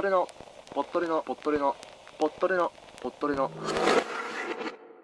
[0.00, 0.26] トレの、
[0.74, 1.76] ぽっとりの、ぽっとりの、
[2.18, 2.72] ぽっとりの、
[3.02, 3.50] ぽっとりの、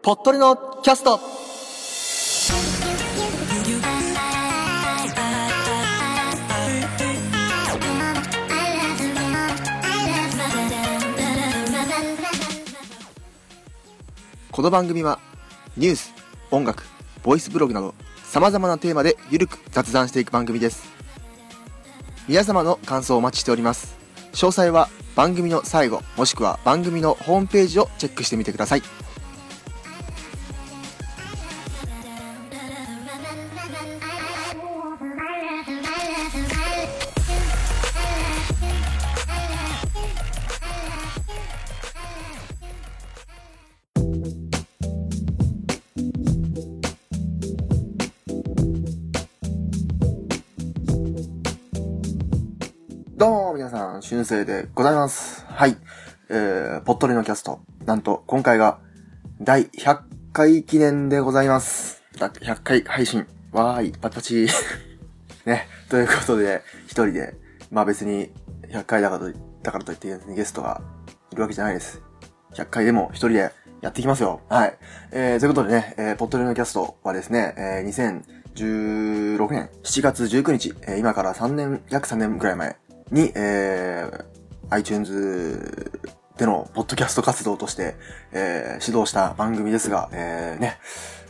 [0.02, 1.20] ぽっとりのキャスト
[14.50, 15.18] この番組は、
[15.76, 16.14] ニュース、
[16.50, 16.84] 音楽、
[17.22, 20.88] ボイスブログなど、様々なテーマでゆるく雑談していく番組です。
[22.26, 24.05] 皆様の感想をお待ちしております。
[24.36, 28.82] 詳細は番組の最後、もしくは番組のホームページをチェックしてみてください。
[53.76, 55.44] どうも、皆さん、春生でございます。
[55.46, 55.76] はい。
[56.30, 57.60] えー、ぽっとりのキャスト。
[57.84, 58.78] なんと、今回が、
[59.42, 59.98] 第100
[60.32, 62.02] 回記念でございます。
[62.18, 63.26] だ100回配信。
[63.52, 64.48] わーい、パチパチ。
[65.44, 65.68] ね。
[65.90, 67.34] ということで、一人で、
[67.70, 68.32] まあ別に、
[68.68, 70.80] 100回だからと、だからといってゲストが
[71.30, 72.00] いるわけじゃないです。
[72.54, 74.40] 100回でも一人でやっていきますよ。
[74.48, 74.78] はい。
[75.10, 78.24] えー、ということでね、えー、ぽっとりのキャストはですね、えー、
[78.56, 82.78] 2016年7月19日、えー今から3年、約3年くらい前
[83.10, 84.24] に、えー、
[84.70, 85.90] iTunes
[86.36, 87.96] でのポッドキャスト活動として、
[88.32, 90.78] えー、指導した番組ですが、えー、ね、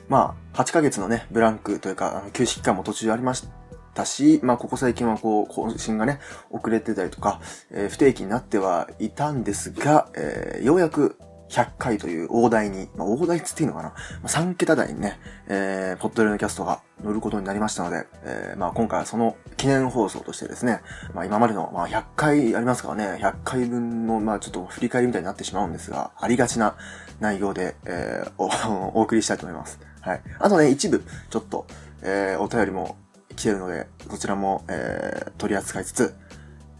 [0.08, 3.46] まあ、8ヶ月のね、ブランクというか、あの休止期間も途中ありまし
[3.94, 6.18] たし、まあ、ここ最近はこう、更新がね、
[6.50, 7.40] 遅れてたりとか、
[7.70, 11.18] えー不定期になってはいたんですが、えーようやく
[11.48, 15.18] 100回という大台に、まあ、大台っつっていいのかな、まあ、3桁台にね、
[15.48, 20.80] えー、ポッドレのキャストが乗ることになりましたので、えーまあ、今回はその記念放送としてですね、
[21.14, 26.76] まあ、今までの、まあ、100回ありますからね、100回分の、まあ、ちょっと振り返りみたいになってしまうんですが、ありがちな
[27.20, 28.48] 内容で、えーお、
[28.98, 29.78] お送りしたいと思います。
[30.00, 30.22] はい。
[30.38, 31.66] あとね、一部、ちょっと、
[32.02, 32.96] えーお便りも
[33.34, 36.14] 来てるので、そちらも、えー取り扱いつつ、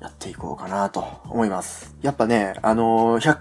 [0.01, 1.95] やっていこうかなと思います。
[2.03, 3.41] やっぱね、あのー100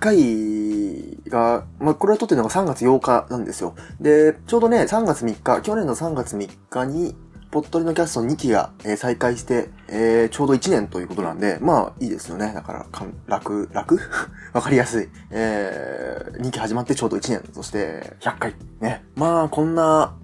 [1.24, 3.76] 回が、まあ、これを撮ってるのが3月8日なんですよ。
[4.00, 7.16] で、ちょうどね、3月3日、去年の3月3日に、
[7.52, 12.54] ぽっとりのキャスト2期が、えー再開して、えーちょうど1年ということなんで、まあ、いいですよね。
[12.54, 14.00] だから、かん楽、楽？
[14.54, 15.10] わかりやすい。
[15.32, 17.44] えー、2期始まってちょうど1年。
[17.54, 18.56] そして、100回。
[18.80, 19.06] ね。
[19.16, 20.16] まあ、こんな、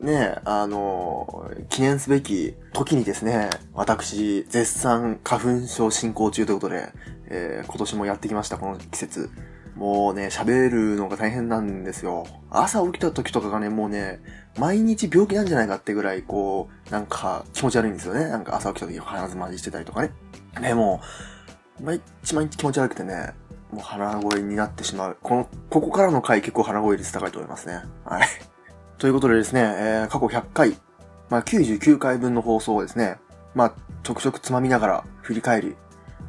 [0.00, 6.92] ねあの記念すべき時にですね、私、絶賛花粉症進行中ということで、
[7.30, 9.30] えー今年もやってきました、この季節。
[9.76, 12.26] もうね、喋るのが大変なんですよ。
[12.50, 14.20] 朝起きた時とかがね、もうね、
[14.58, 18.26] 毎日病気なんじゃないかってぐらい、こう、なんか気持ち悪いんですよね。
[18.26, 20.10] なんか朝起きた時鼻詰まりしてたりとかね。
[20.60, 21.00] でも、
[21.80, 23.34] 毎日毎日気持ち悪くてね、
[23.70, 25.18] もう鼻声になってしまう。
[25.22, 27.82] この、ここからの回結構鼻声率高いと思いますね。
[28.04, 28.26] はい。
[28.98, 30.76] ということでですね、えー過去100回、
[31.30, 33.18] まあ、99回分の放送をですね、
[33.54, 35.76] まあ、ちょくちょくつまみながら振り返り、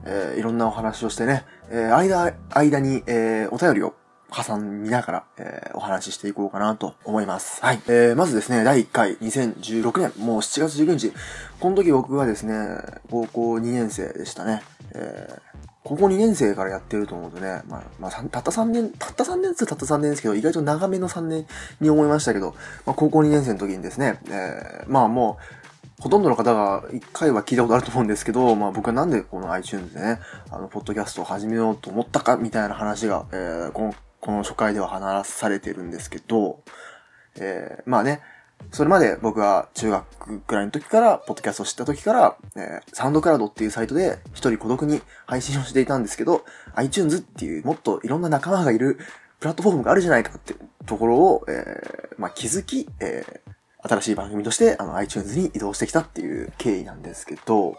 [0.06, 3.96] えーいろんなお話をしてね、えー間、間に、えーお便りを
[4.32, 7.60] 挟みながら、えーお話ししていこうかなと思います。
[7.64, 7.82] はい。
[7.88, 11.14] えーまずですね、第1回、2016年、もう7月19日。
[11.60, 12.54] この時僕はですね、
[13.10, 14.62] 高校2年生でしたね。
[14.94, 21.46] えー高校2年生からやってると思うとね、まあ、まあ、たった3年、たった3年つたった3年ですけど、意外と長めの3年
[21.80, 30.20] に思いましたけど、まあ、高校2年生の時にですね、えーまあもう、ほとんどの方が1回は聞いたことあると思うんですけど、まあ僕はなんでこの iTunes でね、
[30.52, 36.60] あの、ポッドキャストを始めようと思ったかみたいな話が、えーこの、この初回では話されてるんですけど、
[37.38, 38.22] えーまあね、
[38.72, 46.46] それまで僕は中学くらいの時から、ポッドキャストを知った時から、えーサウンドクラウドっていうサイトで一人孤独に配信をしていたんですけど、
[46.76, 49.00] iTunes っていうもっといろんな仲間がいる
[49.40, 53.40] プラットフォームがあるじゃないかってところを、えーまあ、気づき、えー
[53.82, 57.78] 新しい番組としてあの iTunes に移動してきたっていう経緯なんですけど、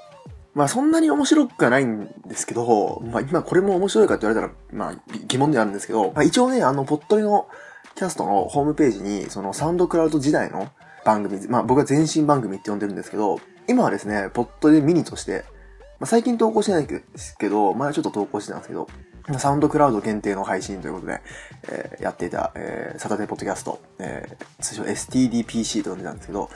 [0.55, 4.95] まあそんなに面白くはないんですけど、まあ今これも面白いかって言われたら、まあ
[5.27, 7.49] 疑問ではあるんですけど、まあ一応ね、あの、ぽっとりの
[8.01, 10.73] キャストのホームページに、そのサウンドクラウド時代の
[11.05, 13.39] 番組、まあ僕は前身番組って呼んでるんですけど、
[13.69, 15.45] 今はですね、ポットリミニとして、
[15.99, 18.89] まあ最近投稿してないですけど、前はちょっと投稿してたんですけど、
[19.39, 21.21] サウンドクラウド限定の配信ということで、
[21.65, 26.49] えーやっていた、えーサタデーポッドキャスト、えー通称 STDPC と呼んでたんですけど、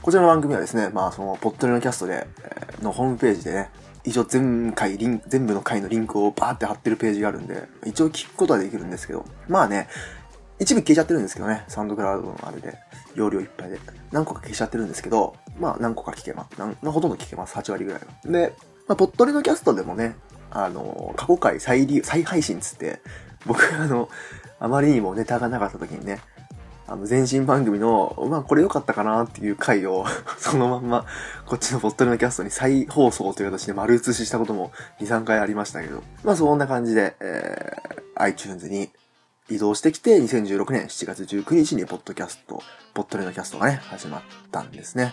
[0.00, 3.70] こちらの番組はですね、まあそのポットリのキャストで、えーのホームページでね、
[4.02, 9.88] 一応全回リン、全部の回のリンクをバーって貼ってるページがあるんで、一応聞くことはできるんですけど、まあね、
[10.60, 12.76] 一部消えちゃってるんですけどね、サンドクラウドのあれで、
[13.14, 13.80] 容量いっぱいで。
[14.12, 16.58] 何個か消しちゃってるんですけど、まあ何個か聞けます。
[16.58, 17.56] なんほとんど聞けます。
[17.56, 18.30] 8割ぐらいは。
[18.30, 18.52] で、
[18.86, 20.16] まあ、ぽっとりのキャストでもね、
[20.50, 23.00] あの、過去回再利再配信つって、
[23.46, 24.10] 僕 あの、
[24.58, 26.20] あまりにもネタがなかった時にね、
[26.86, 30.04] あの、前身番組の、まあ、これ良かったかなっていう回を
[30.38, 31.06] そのまんま、
[31.46, 38.90] こっちのボットルのキャストに再放送という形で丸写ししたことも2、3回ありましたけど、まあ、そんな感じで、えー、iTunes に
[39.50, 42.62] 移動してきて、2016年7月19日にポッドキャスト、
[42.94, 45.12] ポットレのキャストがね、始まったんですね。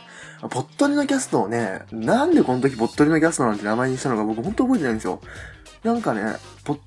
[0.50, 5.20] ポットリのキャストをね、なんでこの時ポットリのキャストなんて名前にしたのか僕ほんと覚えてないんですよ。
[5.84, 6.80] なんかね、ポッ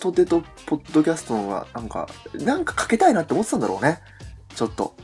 [0.00, 4.00] トテとポッドキャストのが、なんか、なんかかけたいなって思ってたんだろうね。
[4.54, 4.94] ちょっと。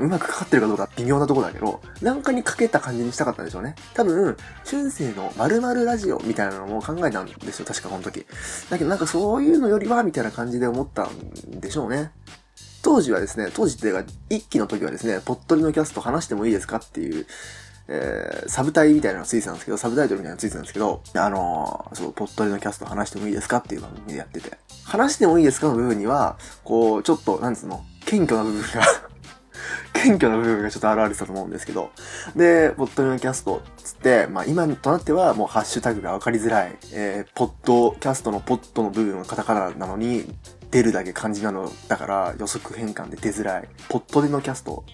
[0.00, 3.74] うまくかかってるかどうか微妙なとこだけど、なんかにかけた感じにしたかったんでしょうね。
[3.94, 8.26] 多分、春生の〇〇ラジオみたいなのも考えたんですよ、確かこの時。
[8.70, 12.12] だけどなんかそういうのよりは、みたいな感じで思ったんでしょうね。
[12.82, 17.26] 当時はですね、当時っていうか、一期の時はですね、ぽっとりのキャスト話してもいいですかっていう、
[17.88, 24.58] えー、サブタイみたいなのついてたんですけど、サブタイトルみたいなのついてたんですけど、あのー、そう、ぽっとりのキャスト話してもいいですかっていう番組でやってて。
[24.84, 28.68] 話してもいいですかの部分には、こう、ちょっと、なんつうの、謙虚な部分が
[29.92, 31.90] 謙虚な部分がちょっと現れてたと思うんですけど。
[32.36, 40.24] で、ポッドのキャストつって、まあ今となってはもうハッシュタグがわかりづらい、えー、ポッドキャストのポッドの部分はカタカナなのに、
[40.70, 43.68] 出るだけ漢字なのだから予測変換で出づらい。
[43.88, 44.84] ポッドでのキャスト、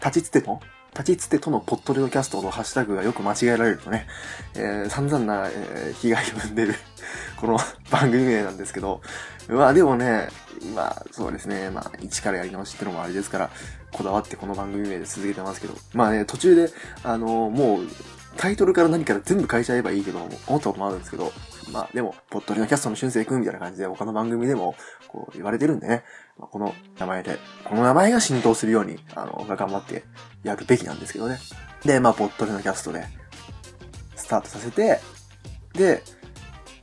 [0.00, 0.60] 立ちつての
[0.98, 4.06] 立ちつてとのポットレのキャストのハッシュタグがよく間違えられるとね、
[4.54, 6.74] えー、散々な、えー、被害を生んでる
[7.36, 7.58] この
[7.90, 9.00] 番組名なんですけど、
[9.48, 10.28] まあでもね、
[10.74, 13.50] まあそうですね、まあ一からやり直しってのもあれですから、
[13.98, 16.72] こだわってこの番組名で続けてますけど、まあね、途中で、
[17.02, 17.82] あのー、もう、
[18.36, 21.32] タイトルから何から全部変えちゃえばいいけど、思ったこともあるんですけど、
[21.72, 24.76] まあでも、ポットリのキャストの俊生くんみたいな感じで他の番組でも
[25.08, 26.04] こう言われてるんでね、
[26.38, 30.04] まあ、この名前で、この名前が浸透するように、あの、頑張って
[30.44, 31.38] やるべきなんですけどね。
[31.84, 33.04] で、まあ、ポットリのキャストで、
[34.14, 35.00] スタートさせて、
[35.72, 36.04] で、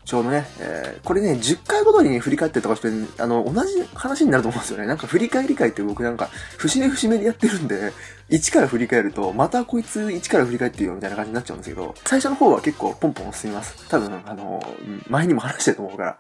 [0.06, 2.90] ちょうどね、えー、これね、10回ごとに振り返ってとかして、
[3.22, 4.86] あの、同じ話になると思うんですよね。
[4.86, 7.92] なんか振り返り会って僕なんか、節目節目でやってるんで、
[8.30, 13.90] 1から振り返ると、またこいつ1から振り返ってよみたいな感じになっちゃうんですけど、最初の方は結構ポンポン進みます。
[13.90, 14.62] 多分、あの、
[15.10, 16.18] 前にも話してると思うから。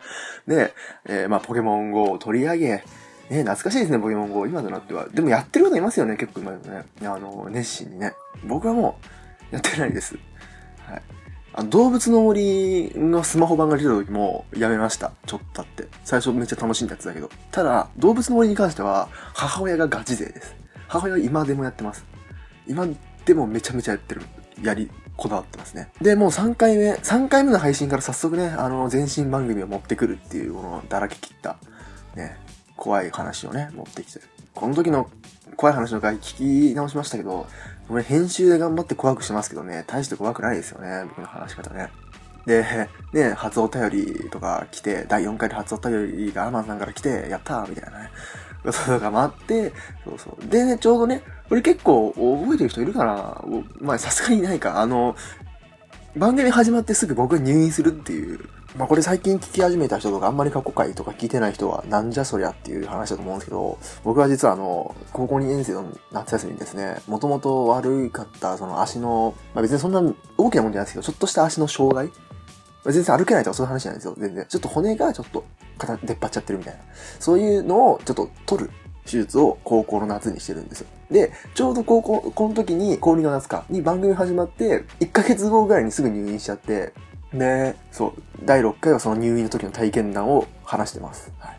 [0.48, 0.74] で、
[1.06, 2.84] えー、まあ、ポケモン GO を取り上げ、ね、
[3.30, 4.48] 懐かしいですね、ポケモン GO。
[4.48, 5.08] 今となっては。
[5.10, 6.86] でもやってる方いますよね、結構今でもね。
[7.02, 8.14] あの、熱心にね。
[8.44, 9.00] 僕はも
[9.52, 10.18] う、やってないです。
[10.88, 11.02] はい。
[11.58, 15.14] あの動物の森のスマホ版が出た時もやめました。
[15.26, 15.90] ちょっと経って。
[16.04, 17.30] 最初めっちゃ楽しんだやつだけど。
[17.50, 20.54] ただ、動物の森に関しては、母親がガチ勢です。
[20.90, 22.06] 母親は今でもやってます。
[22.68, 22.86] 今
[23.26, 24.24] でもめちゃめちゃやってる。
[24.62, 25.88] やり、こだわってますね。
[26.02, 31.56] で、もう3回目、3回目の配信から早速ね、あの、前身番組を持ってくるっていう、この、だらけ切った、
[32.16, 32.36] ね、
[32.76, 34.26] 怖い話をね、持ってきてる。
[34.54, 35.10] この時の
[35.56, 37.48] 怖い話の回聞き直しましたけど、
[37.90, 41.90] 俺編集で頑張って怖くしてますけどね、大して怖くないですよね、僕の話し方ね。
[42.46, 42.64] で、
[43.14, 48.10] ね、初お便りとか来て、第4回で初お便りがアマンさんから来て、やったーみたいなね。
[48.64, 49.74] ことが待って、
[50.04, 50.48] そうそう。
[50.48, 53.44] でね、ちょうどね、これ結構覚えてる人いるかな
[53.80, 54.82] まあ、さすがにないか。
[54.82, 55.16] あの、
[56.16, 58.40] 番組始まってすぐ僕が入院するっていう
[58.78, 70.02] まあこれ最近聞き始めた人とかあんまり過去回とか聞いてない人はなんじゃそりゃっていう話だと思うんですけど、僕は実はあの、高校2年生の夏休みにですね、もともと悪かったその足の、まあ別にそんな
[70.38, 72.12] 大きなもんじゃないですけど、ちょっとした足の障害
[72.92, 74.46] 全然歩けないとかそういう話じゃないですよ、全然。
[74.48, 75.46] ちょっと骨がちょっと
[76.04, 76.80] 出っ張っちゃってるみたいな。
[77.20, 78.72] そういうのをちょっと取る
[79.06, 80.88] 手術を高校の夏にしてるんですよ。
[81.10, 86.94] で、ちょうど高校、この時に、高2の夏か、に番組始まって、1ヶ月後ぐらいにすぐ入院しちゃって、
[87.38, 88.14] で、そう、
[88.44, 91.32] 第6回はその入院の時の体験談を話してます。
[91.40, 91.58] はい。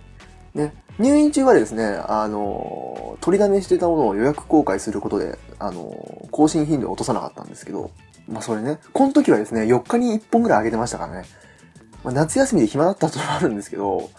[0.56, 7.90] で、入院中はですね、あの、取りだめしてたものを予約公開することで、あの、更新頻度を落とさなかったんですけど、
[8.28, 11.24] まあそれね、この時はですね、4日に1本ぐらい上げてましたからね。
[12.02, 14.10] まあ、夏休みで暇だったともあるんですけど、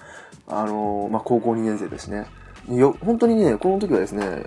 [0.48, 2.26] あの、まあ高校2年生ですね。
[2.70, 4.46] よ、本当にね、この時はですね、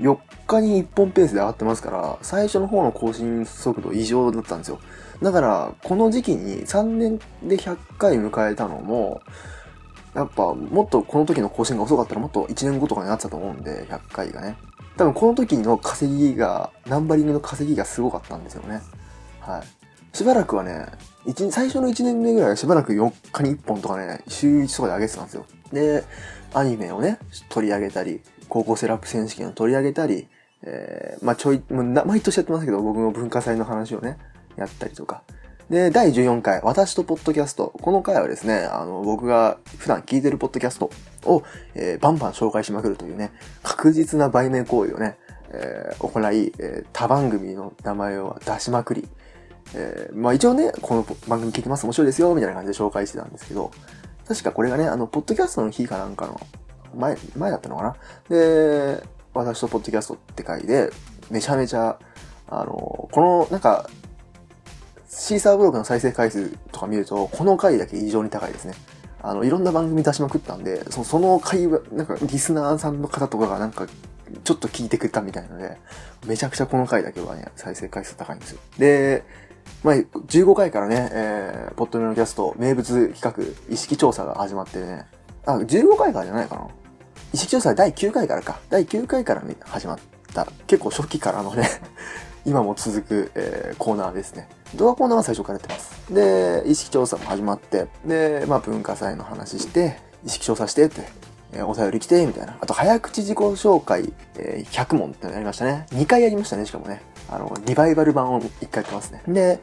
[0.00, 4.78] 4日に1本ペースで上がってますから、最初の方の更新速度異常だったんですよ。
[5.22, 9.22] だから、この時期に3年で100回迎えたのも、
[10.14, 14.56] やっぱ、もっとこの時の更新が遅かったらもっと1年後とかになってたと思うんで、100回がね。
[14.96, 18.80] 多分この時の稼ぎが、ナンバリングの稼ぎがすごかったんですよね。
[19.40, 20.16] はい。
[20.16, 20.86] しばらくはね、
[21.26, 25.46] 一最初の1年目ぐらいはしばらく4日に1本とかね、週1とかで上げてたんですよ。
[25.72, 26.04] で、
[26.54, 27.18] アニメをね、
[27.50, 30.28] 取り上げたり、高校生ラップ選手権を取り上げたり、
[30.62, 34.16] えー、まあちょい、もう毎年やってますけど、僕の文化祭の話をね、
[34.56, 35.22] やったりとか。
[35.70, 37.72] で、第14回、私とポッドキャスト。
[37.82, 40.90] この回はですね、あの、僕が普段聞いてるポッドキャスト
[41.24, 41.42] を、
[41.74, 43.32] えー、バンバン紹介しまくるというね、
[43.62, 45.18] 確実な売名行為をね、
[45.50, 49.08] えー、行い、えー、他番組の名前を出しまくり、
[49.74, 53.72] えー、まあ一応ね、この番組聞いてます、面白いですよ、みたいな感じで紹介してたんですけど、
[54.28, 56.40] 確かこれがね、あの、ポッドキャストの日かなんかの
[56.94, 57.96] 前、前だったのかな？
[58.28, 59.02] で、
[59.34, 60.90] 私とポッドキャストって回で、
[61.30, 61.98] めちゃめちゃ、
[62.48, 63.88] あの、この、なんか、
[65.18, 68.74] シーサーブログの再生回数とか見ると、この回だけ異常に高いですね。
[69.22, 73.86] あの、いろんな番組出しまくったんで、そその回は、なんか、リスナーさんの方とかがなんか、
[74.44, 75.78] ちょっと聞いてくれたみたいなので、
[76.26, 78.60] めちゃくちゃこの回だけはね、再生回数高いんですよ。
[78.78, 79.24] で、
[79.82, 85.06] まあ、15回からね、えー、ポッドメのキャスト、名物企画、意識調査が始まってね、
[85.46, 86.68] あ、15回からじゃないかな。
[87.32, 88.60] 意識調査第9回からか。
[88.68, 89.98] 第9回から、始まっ
[90.34, 90.46] た。
[90.66, 91.66] 結構初期からのね
[92.46, 94.48] 今も続く、えー、コーナーですね。
[94.76, 96.14] 動画コーナーは最初からやってます。
[96.14, 101.02] で、意識調査も始まって、で、まあ文化祭の話して、意識調査してって、
[101.52, 102.56] えー、お便り来て、みたいな。
[102.60, 105.86] あと、早口自己紹介、えー、100問ってのやりましたね。
[105.90, 107.02] 2回やりましたね、しかもね。
[107.28, 109.22] あの、リバイバル版を1回やってますね。
[109.26, 109.60] で、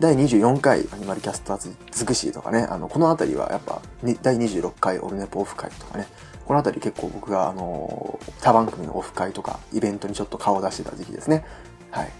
[0.00, 3.80] 第24回アニマルキャスト尽くしとかね、あの、このあたりはやっぱ、
[4.22, 6.08] 第26回オルネポオフ会とかね、
[6.44, 11.44] このあたり結構僕があの、他番組のオフ会とか、イベントにちょっと顔を出してた時期ですね。
[11.90, 12.10] はい。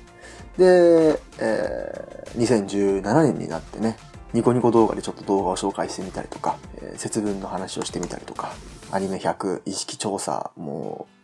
[0.58, 3.96] で、えー、2017年になってね、
[4.32, 8.52] ニコニコ動画でちょっと動画を紹介してみたりとか、えー、節分の話をしてみたりとか、
[8.90, 11.16] アニメ100意識調査もう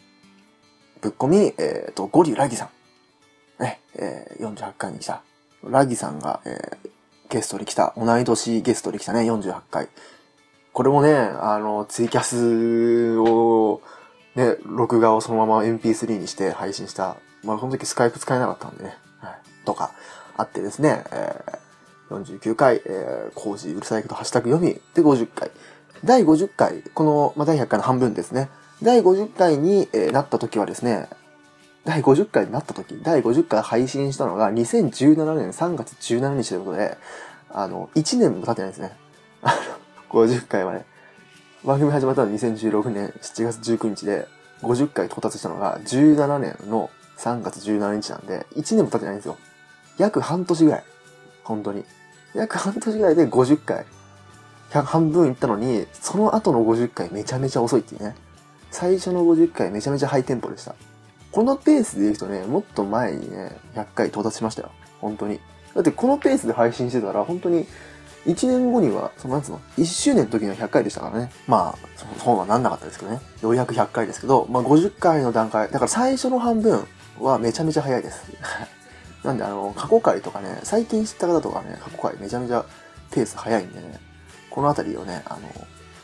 [1.02, 2.70] ぶっ込み、えっ、ー、と、ゴリラギさ
[3.58, 3.62] ん。
[3.62, 5.22] ね、えー、48回に来た。
[5.64, 6.88] ラギさんが、えー、
[7.28, 7.92] ゲストに来た。
[7.96, 9.88] 同い年ゲストに来たね、48回。
[10.72, 13.82] これもね、あの、ツイキャスを、
[14.36, 17.16] ね、録画をそのまま MP3 にして配信した。
[17.44, 18.96] まあ、この時スカイプ使えなかったんでね。
[19.20, 19.64] はい。
[19.64, 19.92] とか、
[20.36, 24.80] あってですね、えー、49回、えー、工事うるさいけどハッシュタグ読み。
[24.94, 25.50] で、50回。
[26.04, 28.48] 第50回、この、まあ、第100回の半分ですね。
[28.82, 31.08] 第50回に、えー、なった時はですね、
[31.84, 36.96] 第50回になった時、第50回配信したのが2017年3月17日ということで、
[37.50, 38.96] あの、1年も経ってないですね。
[39.42, 39.54] あ
[40.12, 40.84] の、50回まで。
[41.64, 44.26] 番組始まったのは2016年7月19日で、
[44.62, 46.90] 50回到達したのが17年の
[47.22, 49.38] 3月17日なんで、1年も経ってないんですよ。
[49.96, 50.84] 約半年ぐらい。
[51.44, 51.84] 本当に。
[52.34, 53.86] 約半年ぐらいで50回。
[54.70, 58.16] 半分いったのに、その後の50回めちゃめちゃ遅いっていうね。
[58.70, 60.74] 最初の50回めちゃめちゃハイテンポでした。
[61.30, 64.70] このペースでいくとね、もっと前にね、100回到達しましたよ。
[65.00, 65.40] 本当に。
[65.74, 67.66] だってこのペースで配信してたら、本当に
[68.26, 71.30] 1年後には、そのなんつうの、1周年の時には100回でしたからね。
[71.46, 71.88] まあ、
[72.18, 73.20] そうはなんなかったですけどね。
[73.42, 76.86] ようやく100回ですけど、まあ50回の段階、だから最初の半分
[77.22, 78.24] はめちゃめちゃ早いです。
[79.24, 82.64] なんであの、過去回とかね、最近知った方とかね、過去回めちゃめちゃ
[83.10, 84.00] ペース早いんでね、
[84.50, 85.40] このあたりをね、あの、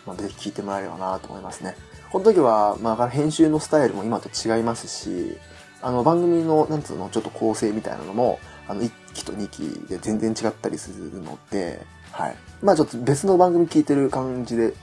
[0.06, 1.75] まあ、ぜひ聞いてもらえればなと思いますね。
[2.10, 5.37] この時は、まあ、編集のスタイルも今と違いますし、
[5.82, 11.80] あの、番組の、なんつうの、ちょっと構成みたいなのも、あの、1期と2期で全然違ったりするので、
[12.12, 12.37] はい。
[12.62, 14.75] まあちょっと別の番組聞いてる感じで、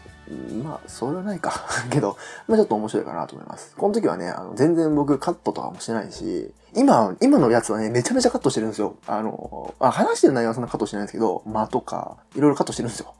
[0.63, 1.53] まあ、それはないか
[1.91, 2.17] けど、
[2.48, 3.75] まあちょっと面白いかなと思います。
[3.75, 8.96] この時はね、あの、全然僕カットとかもしてないし、今、今のやつはね、めちゃめちゃカットしてるんですよ。
[9.08, 13.13] あの、あ、話してる内容はそんなカットしてないんですけど、間とか、いろいろカットしてるんですよ。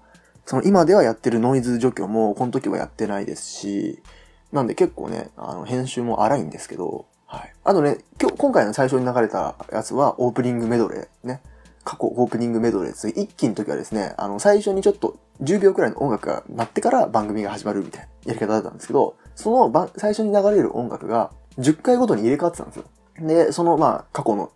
[0.46, 4.04] その今ではやってるノイズ除去も、この時はやってないですし、
[4.52, 7.54] なんで結構ね、あの、編集も荒いんですけど、はい。
[7.64, 11.42] あとね、今日、今回の最初に流れたやつは、オープニングメドレーね。
[11.86, 13.08] 過去オープニングメドレーです。
[13.10, 22.86] 一期の時はですね、あの、最初にちょっと10秒くらいの音楽が鳴ってから番組が始まるみたいなやり方だったんですけど、その最初に流れる音楽が10回ごとに入れ替わってたんですよ。
[23.20, 24.52] で、その、まあ、過去の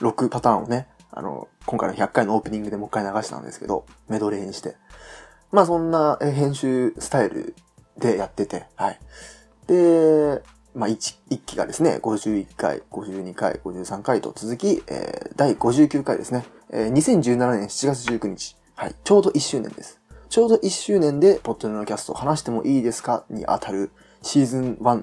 [0.00, 4.76] 6パターンをね、あの、今回の100回のオープニングでもう一回流したんですけど、メドレーにして。
[5.52, 7.54] まあ、そんな編集スタイル
[7.98, 9.00] でやってて、はい。
[9.66, 10.42] で、
[10.74, 20.00] まあ、1、1期がですね、51回、52回、53回と続き、えー、第59回ですね、えー、2017年7月19日、はい、ちょうど1周年です。
[20.28, 23.24] ちょうど1周年で、ポッドネのキャスト話してもいいですか？
[23.30, 23.90] に当たる
[24.22, 25.02] シーズン1、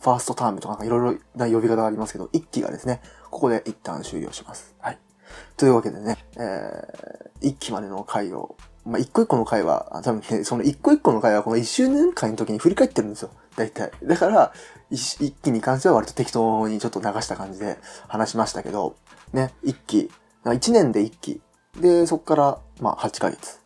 [0.00, 4.74] ファーストタームとかいろいろな呼び方がありますけど、1期がですね、ここで一旦終了します。
[4.78, 4.98] はい。
[5.58, 13.30] というわけでね、えー、1期までの回をまあ、一個一個の回は、多分ね、その一個一個の回はこの一周年会の時に振り返ってるんですよ。
[13.56, 13.92] 大体。
[14.02, 14.52] だから、
[14.90, 17.78] 一一期に関しては割と適当にちょっと流した感じで
[18.08, 18.96] 話しましたけど、
[19.32, 20.10] ね、一期、
[20.54, 21.40] 一年で一期。
[21.78, 23.60] で、そっから、まあ、8ヶ月、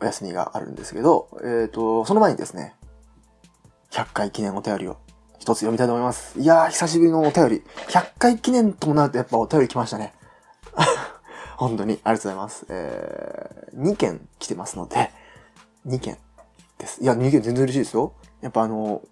[0.00, 2.74] お休みがあるんですけど、えっ、ー、と、その前にですね、
[3.90, 4.96] 100回記念お便りを
[5.38, 6.40] 一つ読みたいと思います。
[6.40, 7.62] いやー、久しぶりのお便り。
[7.88, 10.14] 100回記念ともなるとやっぱお便り来ましたね。
[11.56, 12.66] 本当に、ありがとうございます。
[12.70, 15.12] えー、2件来てますので、
[15.86, 16.16] 2件
[16.78, 17.02] です。
[17.02, 18.14] いや、2件全然嬉しいですよ。
[18.40, 19.02] やっぱあの、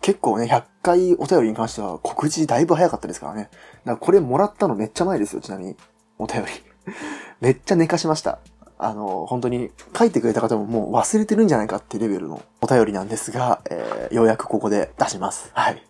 [0.00, 3.42] 結構ね、100回お便りに関しては告知だいぶ早かったですからね。
[3.42, 5.76] だからこれもらったのめっちゃ前ですよ、ちなみに。
[6.18, 6.48] お便り。
[7.40, 8.38] めっちゃ寝かしました。
[8.78, 15.50] あの、本当に書いてくれた方ももう忘れてるんじゃないかってレベルのお便りなんですが、えー、ようやくここで出します。
[15.52, 15.82] はい。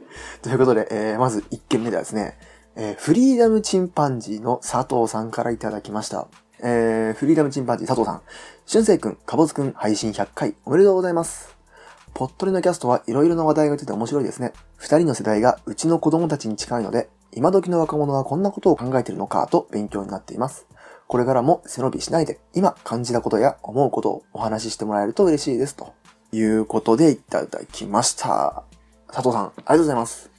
[0.43, 2.37] ということで、えー、まず1件目ではですね、
[2.75, 6.27] えー、フリーダムチンパンジーの佐藤さんからいただきました。
[6.63, 8.23] えー、フリーダムチンパンジー佐藤さん。
[8.67, 11.60] 俊生くん、かぼずくん、配信100回おめでとうございます。
[12.15, 14.53] ポットリのキャストはいろいろな話題が出て面白いですね。
[14.77, 20.67] 二人の世代がうちの子供たちに近いので、今時の若者はこんなことを考えているのかと勉強になっています。
[21.07, 25.75] これからも背伸びしないで、今感じたことや思うことをお話ししてもらえると嬉しいです。
[25.77, 25.93] と
[26.33, 28.65] いうことでいただきました。
[29.09, 30.31] 佐藤さん、ありがとうございます。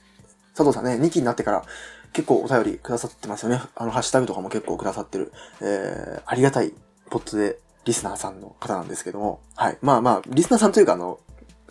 [0.54, 1.64] 佐藤さんね、2期になってから
[2.12, 3.60] 結構お便りくださってますよね。
[3.74, 6.72] あの、ハッシュタグとかも結構くださってる、えー、ありがたい
[7.10, 9.78] ポットでリスナーさんの方なんですけども、はい。
[9.82, 11.20] まあまあ、リスナーさんというかあの、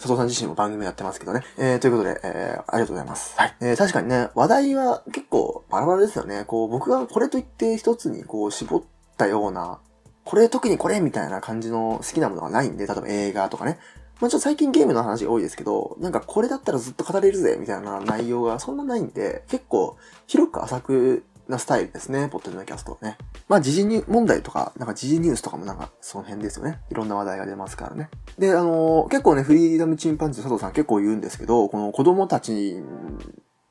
[0.02, 1.44] 佐藤さん自身も番組やってますけどね。
[1.60, 3.38] えー、ということで、えー、ありがとうございます。
[3.38, 3.56] はい。
[3.62, 6.44] えー、確かにね、話題は結構バラバラですよね。
[6.48, 8.84] こう、僕がこれといって一つにこう、絞っ
[9.16, 9.78] たような、
[10.26, 13.78] これ特にこれみたいな感じの好きなものがないんで、例えば映画とかね。
[14.20, 23.18] まあちょっと最近ゲームの話が多いですけど、なんかこれだったらずっと語れるぜ、みたいな内容がそんなないんで、結構広く浅くなスタイルですね、ポッドのキャストね。
[23.48, 26.80] まあ、時事ニュ問題とか、なんか時事ニュースとかもなんか、その辺ですよね。
[26.90, 28.10] いろんな話題が出ますからね。
[28.40, 32.82] で、あのー、結構ね、フリーダムチンパンジー佐藤さん結構言うんですけど、この子供たち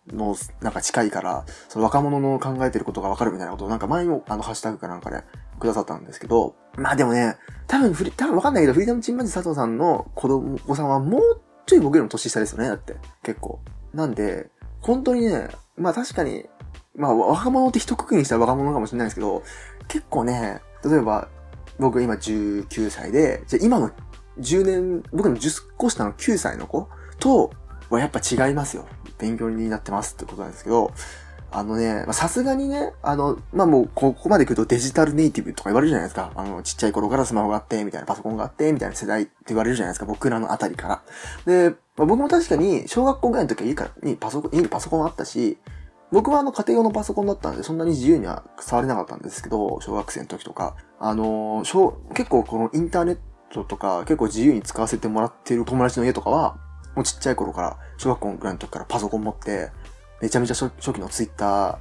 [0.09, 5.23] の、なんか近いから、その若者の考えてることがわかるみたいなことをなんか前もあのハッシュタグかなんかで
[5.59, 12.97] くださったんですけど、まあでもね、多分フリ、多分わかんないけど、フリーダムチンパンジー佐藤さんの子供、お子さんはもうちょい僕よりも年下ですよね、だって。
[13.23, 13.61] 結構。
[13.95, 16.47] なんで、本当にね、まあ確かに、
[17.01, 19.43] まあ、若者って一括りにしたら若者かもしれないですけど、
[19.89, 21.29] 結構ね、例えば、
[21.79, 23.91] 僕今19歳で、じゃ今の
[24.39, 27.51] 10年、僕の10個下の9歳の子と
[27.89, 28.87] はやっぱ違いますよ。
[29.19, 30.93] 勉強になってますってことなんですけど、
[31.53, 36.31] あのね、さすがにね、あの、まあ、もう、ここまで来るとデジタルネイティブとか言われるじゃないですか。
[36.37, 40.07] あの、ちっちゃい頃からスマホがあって、みたいな、パソコンがあって、みたいな世代って言われるじゃないですか。
[40.07, 41.03] 僕らのあたりから。
[41.47, 45.59] で、まあ、僕も確かに、小学校ぐらいの時は家からにパソコン、家にパソコンあったし、
[46.13, 50.77] 僕はあの家庭用のパソコンだったんで、そんなに自由には触れなかったんですけど、小学生の時とか。
[50.99, 53.19] あの、小、結構このインターネッ
[53.53, 56.59] トとか、結構自由に使わせてもらってる友達の家とかは、
[56.97, 59.71] もうちっちゃい頃から、小学校ぐらいの時からパソコン持って、
[60.21, 61.79] めちゃめちゃ初期のツイッタ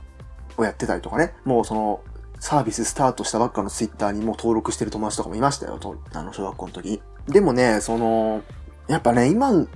[0.58, 2.02] ーをやってたりとかね、もうその、
[2.40, 7.02] サービススタートしたばっかのツイッターにもう登録してる友達とかもいましたよ、とあの、小学校の時。
[7.28, 8.44] でもね、その、
[8.90, 9.68] やっぱね、今の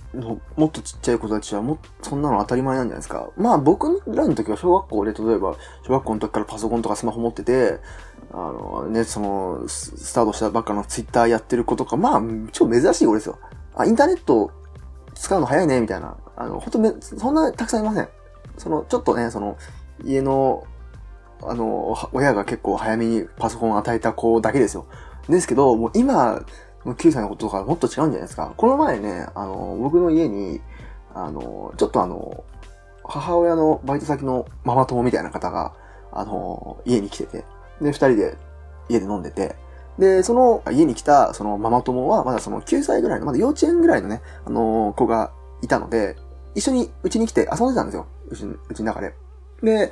[0.56, 3.30] もっとちっちゃい子たちはもそんなの当たり前なんじゃないですか。
[3.38, 7.80] まあ僕らの時は小学校で、例えば小学校の時からパソコンとかスマホ持ってて、
[8.32, 12.22] あのね、その、スタートしたばっかのツイッターやってる子とか、まあ、
[12.52, 13.38] 超珍しい子ですよ。
[13.76, 14.50] あ、インターネット
[15.14, 16.18] 使うの早いね、みたいな。
[16.36, 18.10] あの、ほんとめ、そんなたくさんいません。
[18.58, 19.58] その、ちょっとね、その、
[20.04, 20.64] 家の、
[21.44, 24.88] あの、親が結構早めにパソコンを与えた子だけですよ。
[25.30, 26.44] ですけど、もう今、
[26.86, 28.54] 9歳のこととかもっと違うんじゃないですか。
[28.58, 30.62] この前ね、あの、僕の家に、
[31.14, 32.44] あの、ちょっとあの、
[33.04, 35.74] 母親のバイト先のママ友みたいな方が、
[36.12, 37.46] あの、家に来てて、
[37.82, 38.38] で、二人で
[38.90, 39.56] 家で飲んでて、
[39.98, 46.16] で、その家に来たそのママ友は、まだその9歳ぐらいの、まだ幼稚園ぐらいのね、あの、子がいたので、
[46.56, 48.08] 一緒にうちに来て遊んでたんですよ。
[48.30, 49.14] うち、うちの中で。
[49.62, 49.92] で、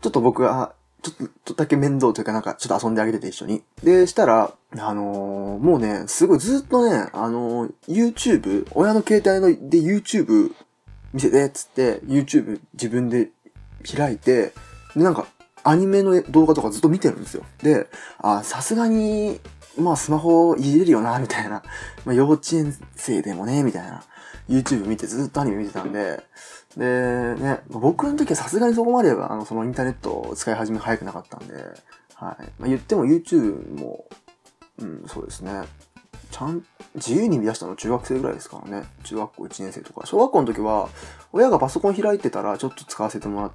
[0.00, 3.62] ちょっと僕がちょっとだけ面倒というかなんかちょっと遊んであげてて一緒に。
[3.82, 10.52] で、したら、あのー、もうね、すごいずっとね、あのー、YouTube、親の携帯ので YouTube
[11.12, 13.30] 見せて、っつって、YouTube 自分で
[13.96, 14.52] 開いて、
[14.94, 15.26] で、なんか、
[15.62, 17.44] アニメの動画とかずっと見てるんですよ。
[17.62, 19.40] で、あ、さすがに、
[19.78, 21.62] まあスマホいじれるよな、みたいな。
[22.04, 24.02] まあ幼稚園生でもね、みたいな。
[24.48, 26.20] YouTube 見てずっとアニメ見てたんで、
[26.80, 32.42] で、ね、僕の時はさすがにそこまでは、あの、そのインターネットを使い始め早くなかったんで、はい。
[32.58, 34.06] まあ、言っても YouTube も、
[34.78, 35.64] うん、そうですね。
[36.30, 36.64] ちゃん、
[36.94, 38.86] 自由に見出したの中学生ぐらいですからね。
[39.04, 40.06] 中学校1年生とか。
[40.06, 40.88] 小学校の時は、
[41.34, 43.52] 親がパソコン開いてたらちょっと使わせてもらっ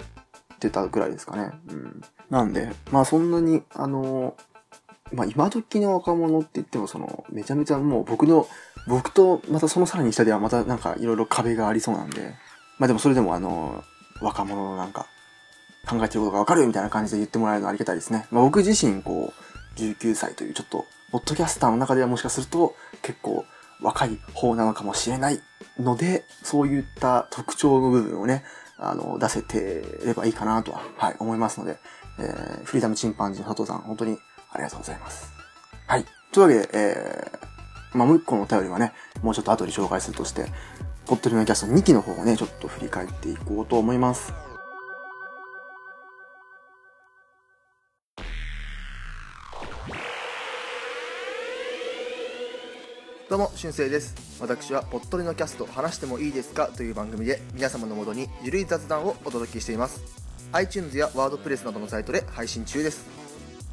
[0.59, 1.49] てたぐらいですかね。
[1.69, 2.01] うん。
[2.29, 4.37] なんで、まあそんなに、あの、
[5.13, 8.47] まあ今時の若者って言ってもその、めちゃめちゃもう僕の、
[8.87, 12.35] 僕とまたそのさらに下ではまたなんかいろいろ壁がありそうなんで、
[12.77, 13.83] まあでもそれでもあの、
[14.21, 15.07] 若者のなんか、
[15.87, 18.27] 考えてることがわかるみたいな感じで言ってもらえるのはありがたいですね。
[18.31, 23.45] まあ僕自身こう、19歳というちょっと、ポッドキャスターの中ではもしかすると結構
[23.81, 25.39] 若い方なのかもしれない
[25.79, 28.43] ので、そういった特徴の部分をね、
[28.77, 31.77] あの、出せてればいいかなとは、はい、思いますので、
[32.19, 34.17] えー、フリーダムチンパンジーの佐藤さん、本当に
[34.51, 35.31] ありがとうございます。
[35.87, 36.05] はい。
[36.31, 40.47] というわけで、えー、まあ、もう一個のお便りはね、もうちょっと後で紹介するとして、
[41.07, 44.33] ポッドフィキャスト2期の方をね、ちょっと振り返っていこうと思います。
[53.29, 54.15] どうも、しゅんせいです。
[54.41, 60.01] 私は、ぽっとりのキャスト、話してもいいですかという番組で、皆様のもとにゆるい雑談をお届けしています。
[60.53, 63.05] iTunes や WordPress などのサイトで配信中です。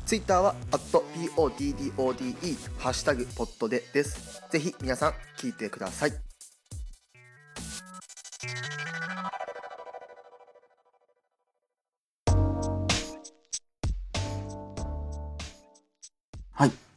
[0.04, 4.42] Twitter は、poddode、ハッシュタグ、ポッドでです。
[4.50, 6.31] ぜひ、皆さん、聞いてください。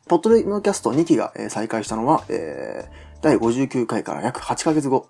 [0.07, 5.09] ポッドレのキャスト2期が、再開したのは、えー、第59回から約8ヶ月後、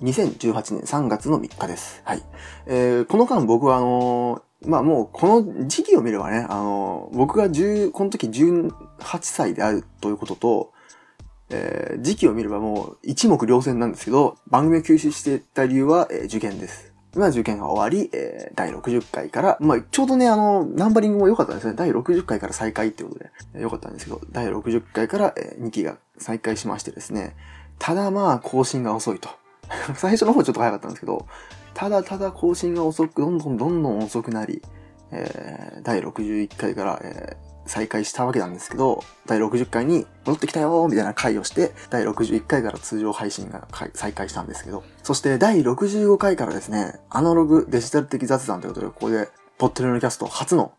[0.00, 2.02] 2018年3月の3日です。
[2.04, 2.22] はい。
[2.66, 8.70] えー、この間僕はあのーまあもうこの時期を見ればね、あのー僕が10、この時18
[9.22, 10.72] 歳であるということと、
[11.50, 16.87] えー時期を見ればもう一目瞭然なんですけど、番組を休止していた理由は、えー受験です。
[17.14, 21.74] 今受験が終わり、えー第60回から、まあちょうどね、あの、ナンバリングも良かったんですね。
[21.74, 27.36] 第60回から再開ってことで、えー良かったんですけど、第60回から、え2期が再開しましてですね、
[27.78, 29.28] ただまあ更新が遅いと。
[29.94, 31.26] 最初の方ちょっと早かったんですけど、
[31.74, 34.62] ただただ更新が遅く、どんどんどんどん遅くなり、
[35.10, 49.28] えー第61回から、えー再開したわけなんですけど、第60回に戻ってきたよーみたいな回をして、第61回から通常配信が再開したんですけど、そして第65回からですね、アナログデジタル的雑談ということで、ここで、
[49.58, 50.72] ポッテルのキャスト初の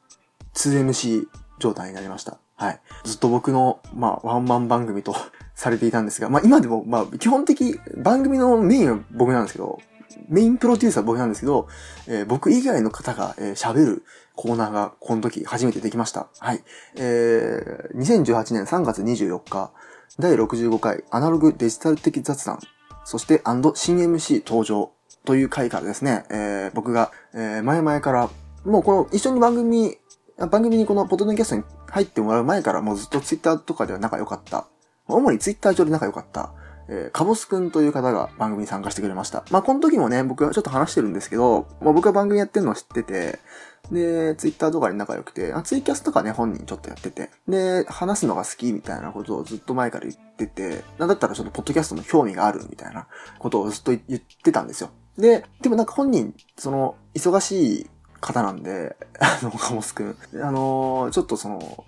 [0.53, 1.25] 2MC
[1.59, 2.39] 状態になりました。
[2.55, 2.81] はい。
[3.03, 5.15] ずっと僕の、まあ、ワンマン番組と
[5.55, 9.79] されていたんですが、まあ今でも、まあ基本的、番組のメインは僕なんですけど、
[10.27, 11.67] メインプロデューサーは僕なんですけど、
[12.07, 14.03] えー僕以外の方がえー喋、る
[14.39, 16.29] コーナーがこの時初めてできました。
[16.39, 16.63] はい。
[16.95, 19.73] えー、2018年3月24日、
[20.17, 22.59] 第65回アナログデジタル的雑談、
[23.03, 24.91] そして新 MC 登場
[25.25, 28.29] という回からですね、えー僕が、えー前々から、
[28.63, 29.97] もうこの一緒に番組、
[30.37, 34.67] 番組にこのポッドキャストに入ってもらう前からもうずっとツイッターとかでは仲良かった。
[35.09, 36.53] 主にツイッター上で仲良かった。
[36.91, 39.43] えー、カボスくんという方が番組に参加してくれました。
[39.51, 43.39] まあ、この時もね、僕はちょっと話してるんですけど、まあ、僕は番組やってるのを知ってて、
[43.91, 53.07] で、ツイッターとかに仲良くて、あツイキャスとかね、本人ちょっとやってて、で、話すのが好きみたいなことをずっと前から言ってて、なんだったらちょっとポッドキャストの興味があるみたいな
[53.39, 54.91] ことをずっと言ってたんですよ。
[55.17, 57.89] で、でもなんか本人、その、忙しい
[58.21, 60.17] 方なんで、 あの、カモスくん。
[60.41, 61.85] あのちょっとその、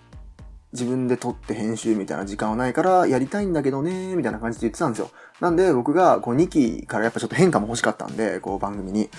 [0.72, 5.10] 自分で撮って編集みたいな時間はないから、やりたいんだけどね、みたいな感じで言ってたんですよ。
[5.40, 9.10] なんで、僕が、こう、2期からやっぱちょっと変化も欲しかったんで、こう、番組に、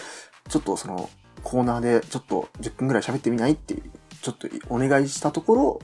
[0.50, 1.10] ちょっとその、
[1.43, 3.84] コーナーで、ちょっと10分くらい喋ってみないっていう、
[4.21, 5.82] ちょっとお願いしたところ、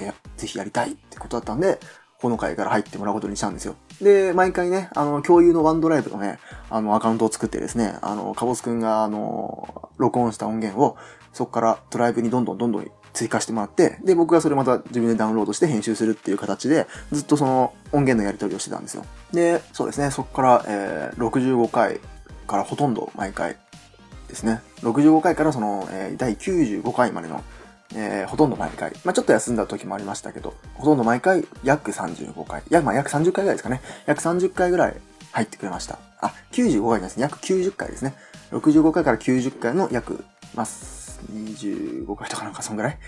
[0.00, 1.78] え、ぜひやりたいってことだったんで、
[2.20, 3.76] この回から入ってもらうことにしたんですよ。
[4.00, 6.38] で、毎回ね、あの、共有のワンドライブのね、
[6.70, 10.96] あの、アカウントを作ってですね、あの、カボスくんが、あの、録音した音源を、
[11.32, 19.04] そこからドライブにどんどんどんどん追加してもらって、で、僕がそれまた自分でダウンロードして編集するっていう形で、ずっとその音源のやり取りをしてたんですよ。
[19.32, 22.00] で、そうですね、そこから、えー、65回
[22.46, 23.56] からほとんど毎回
[24.28, 24.60] ですね。
[24.82, 27.42] 65回からその、えー第95回までの、
[27.94, 28.92] えーほとんど毎回。
[29.04, 32.62] まあちょっと休んだ時もありましたけど、ほとんど毎回約35回。
[32.70, 33.80] や、まあ約30回ぐらいですかね。
[34.06, 34.96] 約30回ぐらい
[35.32, 35.98] 入ってくれました。
[36.20, 37.22] あ、95回ですね。
[37.22, 38.14] 約90回ですね。
[38.52, 42.98] 65回から90回の約、まあ、25回とかなんかそんぐらい、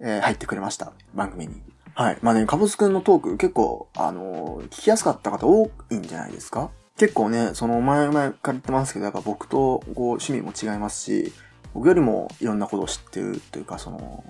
[0.00, 0.92] えー入ってくれました。
[1.14, 1.60] 番組に。
[1.94, 2.18] はい。
[2.22, 6.70] まあね、カボスくんのトーク結構、あのー聞きやすかった方多いんじゃないですか？
[6.98, 11.32] 結構ね、その前々から言ってますけど、やっぱ僕とこう趣味も違いますし、
[11.72, 14.24] 僕よりもいろんなことを知ってるというか、その、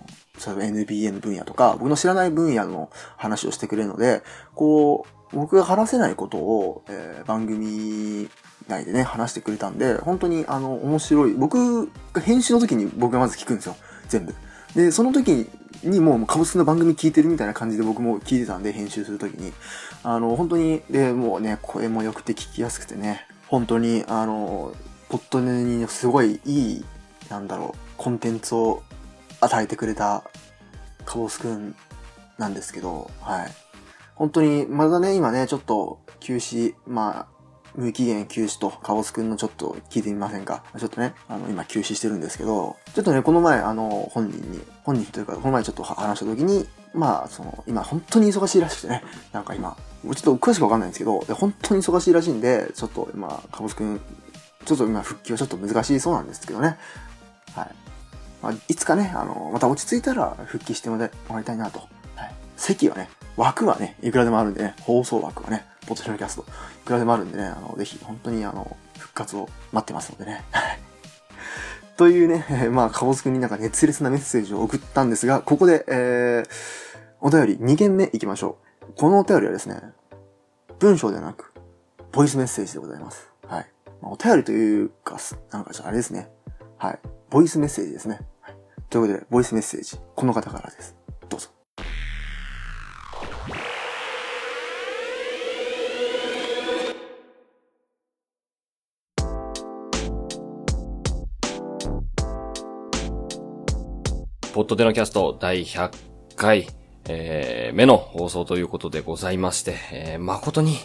[0.47, 4.23] 例えば NBA の分野とか、僕の知らない分野の話をしてくれるので、
[4.55, 8.29] こう、僕が話せないことを、えー番組
[8.69, 11.33] 内でね、話してくれたんで、本当にあの、面白い。
[11.33, 13.77] 僕が編集の時に僕がまず聞くんですよ。
[14.09, 14.35] 全部。
[14.75, 15.49] で、その時
[15.83, 19.53] にもう、カボスの番組聞いてるみたいな感じで僕も聞いてたんで、編集する時に。
[20.03, 24.73] あの、本当に、で、もうね、声も良くて聞きやすくてね、本当に、あの、
[25.09, 26.85] ポットネにすごいいい、
[27.29, 28.83] なんだろう、コンテンツを
[29.41, 30.25] 与えてくれた
[31.05, 31.75] カボスくん
[32.39, 33.53] なんですけど、はい。
[34.15, 37.39] 本当に、まだね、今ね、ちょっと休止、まあ、
[37.75, 40.65] 無期限休止とカボスくんのちょっと聞いてみませんか？
[40.77, 54.01] ちょっとね、あの、今休止してるんですけど、ちょっとね、この前、あの、本人に、本人というか、この前ちょっと話した時に、まあ、その、今本当に忙しいらしくてね、なんか今、ちょっと詳しくわかんないんですけど、で本当に忙しいらしいんで、ちょっと今、カボスくん、
[54.65, 56.77] ちょっと今復帰はちょっと難しいそうなんですけどね。
[57.55, 57.75] はい。
[58.43, 61.81] まあ、いつかね、あの、また落ち着いたら復帰してもらいたいなと。
[62.15, 62.35] はい。
[62.57, 70.45] 席はね、枠はね、いくらでもあるんでね、放送枠はね、ポッドキャスト、いくらでもあるんでね、あの、ぜひ、本当にあの、復活を待ってますのでね。
[70.51, 70.79] はい。
[71.97, 76.49] というね、 まあ、カボスくんになんか熱烈なメッセージを送ったんですが、ここで、えー、
[77.21, 78.68] お便り2件目いきましょう。
[78.99, 79.81] このお便りはですね、
[80.81, 81.53] 文章ではなく、
[82.11, 83.31] ボイスメッセージでございます。
[83.47, 83.67] はい。
[84.03, 85.19] まあ、お便りというか、
[85.53, 86.29] なんかちょっとあれですね。
[86.79, 86.99] はい。
[87.31, 88.19] ボイスメッセージですね。
[88.41, 88.57] はい、
[88.91, 90.97] ということで、ボイスメッセージ、この方からです。
[91.29, 91.49] どうぞ。
[104.53, 105.93] ポッドでのキャスト第100
[106.35, 106.67] 回、
[107.09, 110.77] えー、目の放送ということでございまして、えー、誠に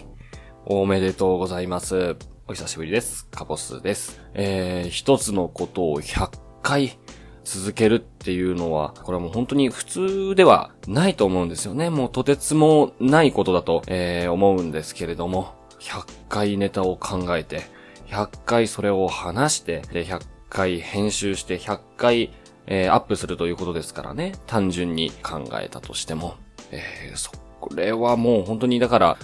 [0.65, 2.15] おめでとうございます。
[2.47, 3.27] お久しぶりです。
[3.29, 4.21] カボスです。
[4.33, 6.97] えー、一つのことを100回
[7.43, 11.89] 続けるっていうのは、これはもう本当に普通ではないと思うんですよね。
[11.89, 17.63] もうとてつもないことだと、えー、思うんですけれども、100回ネタを考えて、
[18.07, 22.33] 100回それを話して、で、100回編集して、100回
[22.67, 24.34] えー、アップするということですからね。
[24.47, 26.36] 単純に考えたとしても。
[26.71, 29.17] えー、そ、これはもう本当にだから、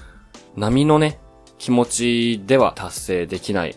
[0.55, 1.19] 波のね、
[1.57, 3.75] 気持ちでは達成できない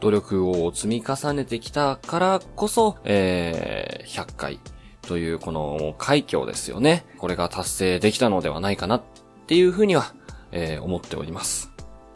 [0.00, 4.60] 努力を積み重ねてきたからこそ、えー、100回
[5.02, 7.04] というこの快挙ですよね。
[7.18, 9.02] これが達成できたのではないかなっ
[9.46, 10.14] ていうふうには、
[10.52, 11.70] えー、思っております。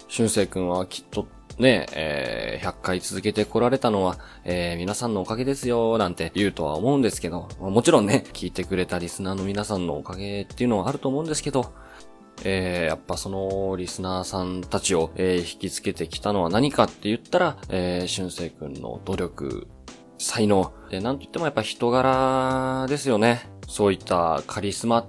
[0.09, 1.26] 俊生くんはきっと
[1.58, 11.72] ね、えー、100回続けてこられたのは、えー、皆さんのおかげですよ、なんて言うとは思うんですけど、もちろんね、聞いてくれたリスナーの皆さんのおかげっていうのはあると思うんですけど、
[12.44, 19.68] えー、やっぱそのリスナーさんたちを、えー、引きつけてきたのは何かって言ったら、えー、俊生くんの努力、
[20.18, 23.50] 才能、で、なんと言ってもやっぱ人柄ですよね。
[23.68, 25.08] そういったカリスマっ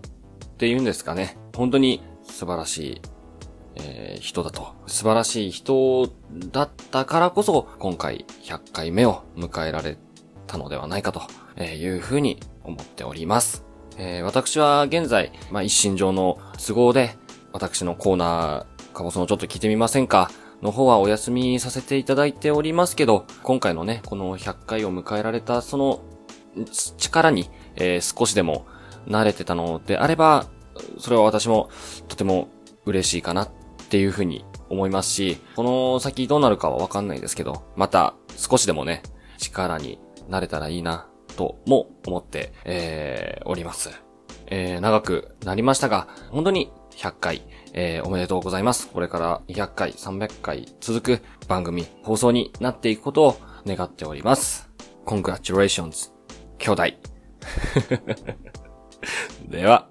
[0.58, 1.38] ていうんですかね。
[1.56, 3.01] 本当に素晴らしい
[3.75, 4.73] えー、人だと。
[4.88, 6.09] 素晴らしい人
[6.51, 9.97] だったからこそ、今回100回目を迎えられ
[10.47, 11.21] たのではないかと
[11.62, 13.65] いうふうに思っております。
[13.97, 17.15] えー、私は現在、まあ、一身上の都合で、
[17.51, 20.31] 私のコーナー、カボスのちょっと聞いてみませんか？
[20.62, 26.01] の方はお休みさせていただいておりますけど、今回のね、この100回を迎えられたその
[26.97, 28.65] 力に、えー、少しでも
[29.07, 30.45] 慣れてたのであれば、
[30.97, 31.69] それは私も
[32.07, 32.47] とても
[32.86, 33.51] 嬉しいかな
[33.93, 39.03] っていうふうに思いますし、この先どうなるかはわかんないですけど、また少しでもね、
[39.38, 43.91] 力になれたらいいな、とも思って、えー、おります。
[44.47, 48.89] えー、長くなりましたが、本当に100回、えー、おめでとうございます。
[48.89, 54.71] これから200回、300回続く番組、放送になっていくことを願っております。
[55.06, 56.10] Congratulations,
[56.58, 56.84] 兄弟。
[59.51, 59.88] では、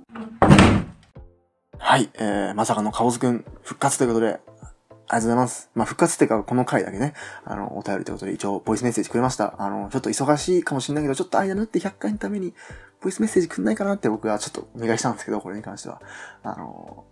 [1.85, 5.69] はい、えー、まさかのカオズくん復活ということで、ありがとうございます。
[5.75, 7.13] まあ、復活っていうか、この回だけね、
[7.45, 9.57] あの、お便りということで一応、ボイスメッセージくれました。
[9.59, 12.55] あの、ちょっと忙しいかもしれないけど、ちょっと間縫って100回のために、
[13.03, 16.01] ボイスメッセージくんないかなって僕はちょっとお願いしたんですけど、これに関しては。
[16.45, 17.05] あの、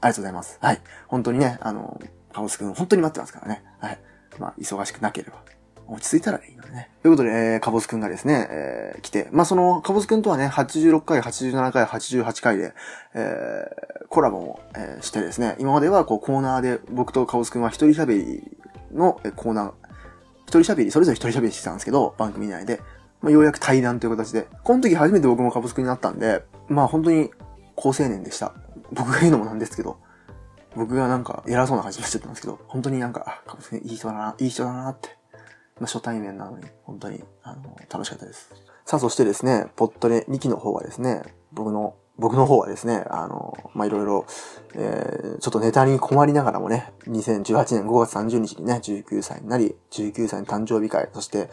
[0.00, 0.58] ありがとうございます。
[0.62, 0.80] はい。
[1.08, 2.00] 本当にね、あの、
[2.32, 3.64] カオスくん、本当に待ってますからね。
[3.80, 3.98] はい。
[4.38, 5.42] まあ、忙しくなければ。
[5.88, 6.90] 落ち着いたらいいのね。
[7.02, 12.74] ということで、えー、カボスくんがですね、えー、来て、まあ、その、カボスくんとはね、86回、87回、88回で、
[13.14, 18.56] えー、コラボも、えー、してですね、今まではこうコーナーで、僕とカボスくんは一人喋り
[18.92, 19.72] のコーナー、
[20.46, 22.80] 一人喋り、それぞれ一人喋りしてたんですけど、番組内で、
[23.20, 27.30] まあ、ようやく対談という形で、この時初めて僕もカボスくんになったんで、まあ本当に
[27.76, 28.52] 高青年でした。
[28.92, 29.98] 僕が言うのもなんですけど、
[30.74, 35.16] 僕がなんか偉そうな感じになっちゃったんですけど、本当になんか、カボスくんいい人だな、いい人だなって、
[35.86, 38.50] 初対面なのに、本当に、あの、楽しかったです。
[38.84, 44.26] さあ、そしてですね、ポットレ2期の方はですね、僕の、僕の方はですね、あの、ま、いろいろ、
[44.74, 51.48] えー、ちょっとネタに困りながらもね、2018年5月30日にね、19歳になり、19歳の誕生日会、そして、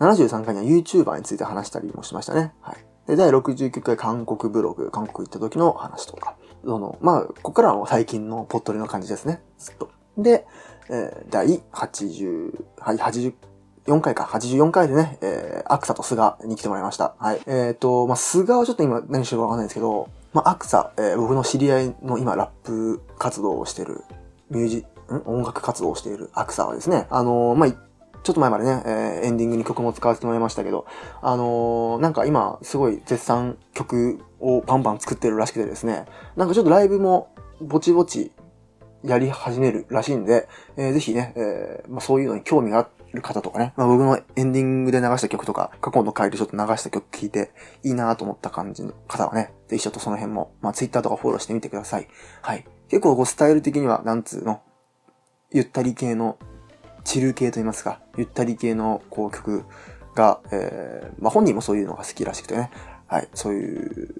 [0.00, 2.52] 73回には YouTuber について話したりもしましたね。
[2.60, 2.76] はい。
[3.08, 9.42] で、第69回韓国ブログ、韓国行った時の話とか、その、まあ、ここからは最近のポットレの感じですね。
[9.58, 9.90] ずっと。
[10.18, 10.46] で、
[10.90, 17.14] えー、第80、はい、84回か、84回でね、えー、アクサとスガに来てもらいました。
[17.18, 17.40] はい。
[17.46, 24.02] えっ、ー、と、まあ、スガはちょっと今何してるかわかんないですけど、まあ、アクサ、えー、僕の知り合いの今ラップ活動をしてる、
[24.50, 24.84] ミュージ、ん？
[25.24, 30.86] 音楽活動をしているアクサはですね、あのー、まあ、ちょっと前までね、えー、エンディングに曲も使わせてもらいましたけど、
[31.22, 36.04] あのー、なんか今、すごい絶賛曲をバンバン作ってるらしくてですね、
[36.36, 38.32] なんかちょっとライブもぼちぼち
[39.04, 52.08] やり始めるらしいんで、えー、ぜひね、えー、まあ、そういうのに興味がある方とかね、まあ、僕のエンディングで流した曲とか、過去の回でちょっと流した曲聴いていいなと思った感じの方はね、ぜひちょっとその辺も、まあ、Twitter とかフォローしてみてください。
[52.42, 52.64] はい。
[52.88, 54.62] 結構こうスタイル的には、なんつうの、
[55.52, 56.38] ゆったり系の、
[57.04, 59.64] チル系と言いますか、ゆったり系のこう曲
[60.14, 62.70] が、えー、まあ、本人もそういうのが好きらしくてね、
[63.06, 64.14] はい、そういう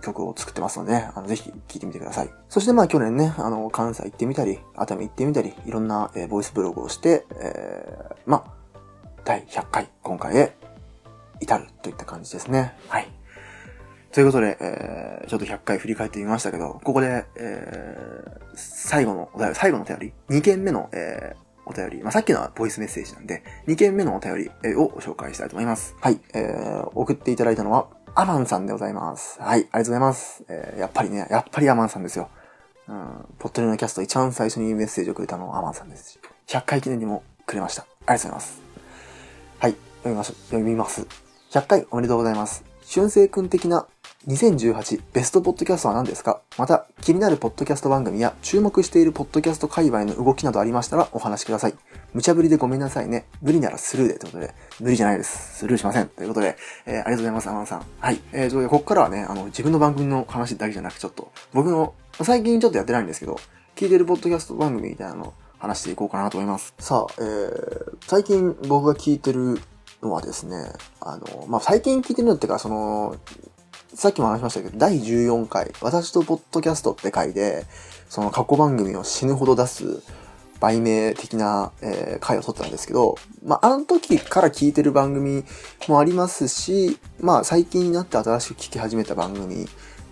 [0.00, 2.30] 曲を作ってますので、あの、ぜひ聴いてみてください。
[2.48, 8.52] そしてまあ去年ね、あの、関西行ってみたり、熱海行ってみたり、いろんな、えー、ボイスブログをして、えー、まあ、
[9.24, 10.56] 第100回、今回へ
[11.40, 12.74] 至るといった感じですね。
[12.88, 13.08] はい。
[14.12, 22.02] ということで、えー、ちょっと100回振り返ってみましたけど、ここで、えー、最後のお便り、最後のお便り、2件目の、えー、お便り。
[22.02, 25.94] まあ、さっきのはボイスメッセージなんで、2件目のお便りを紹介したいと思います。
[26.00, 26.20] はい。
[26.34, 29.40] えー、送っていただいたのは、アマンさんでございます。
[29.40, 29.60] はい。
[29.60, 30.44] ありがとうございます。
[30.48, 32.28] えー、やっぱりね、やっぱりアマンさんですよ。
[32.88, 33.24] うん。
[33.38, 36.18] ポットリのキャスト一番最初にメッセージをくれたのはアマンさんですし
[36.48, 37.82] 100回記念にもくれました。
[37.82, 38.62] ありがとうございます。
[39.60, 39.76] はい。
[40.02, 41.06] 読みましょ、読みます。
[41.50, 42.64] 100回おめでとうございます。
[42.92, 43.86] 春生君的な
[44.28, 46.42] 2018ベストポッドキャストは何ですか？
[46.58, 51.74] また、気になるポッドキャスト番組や注目しているポッドキャスト界隈の動きなどありましたらお話しください。
[52.12, 53.24] 無茶ぶりでごめんなさいね。
[53.40, 55.56] 無理ならスルーでということで、無理じゃないです。
[55.60, 56.08] スルーしません。
[56.08, 57.86] ということで、えー、ありがとうございます、アマンさん。
[57.98, 58.20] はい。
[58.32, 63.40] えー、とで、ここからはね、あの、自分の番組の話だけじゃなくちょっと、僕の、最近ちょっとやってないんですけど、
[63.74, 66.74] 聞いてるポッドキャスト番組みたいなのを話していこうかなと思います。
[66.78, 69.58] さあ、えー、最近僕が聞いてる
[70.02, 70.56] のはですね、
[71.00, 73.16] あの、まあ、最近聞いてるのっていうか、その、
[74.00, 77.66] さっきも話しましたけど、第14回、私とポッドキャストって回で、
[78.08, 80.02] その過去番組を死ぬほど出す、
[80.58, 85.44] 売名的な、えー、回を撮ったんですけど、まあ、あの時から聞いてる番組
[85.86, 89.68] もありますし、まあ、最近になって新しく聞き始めた番組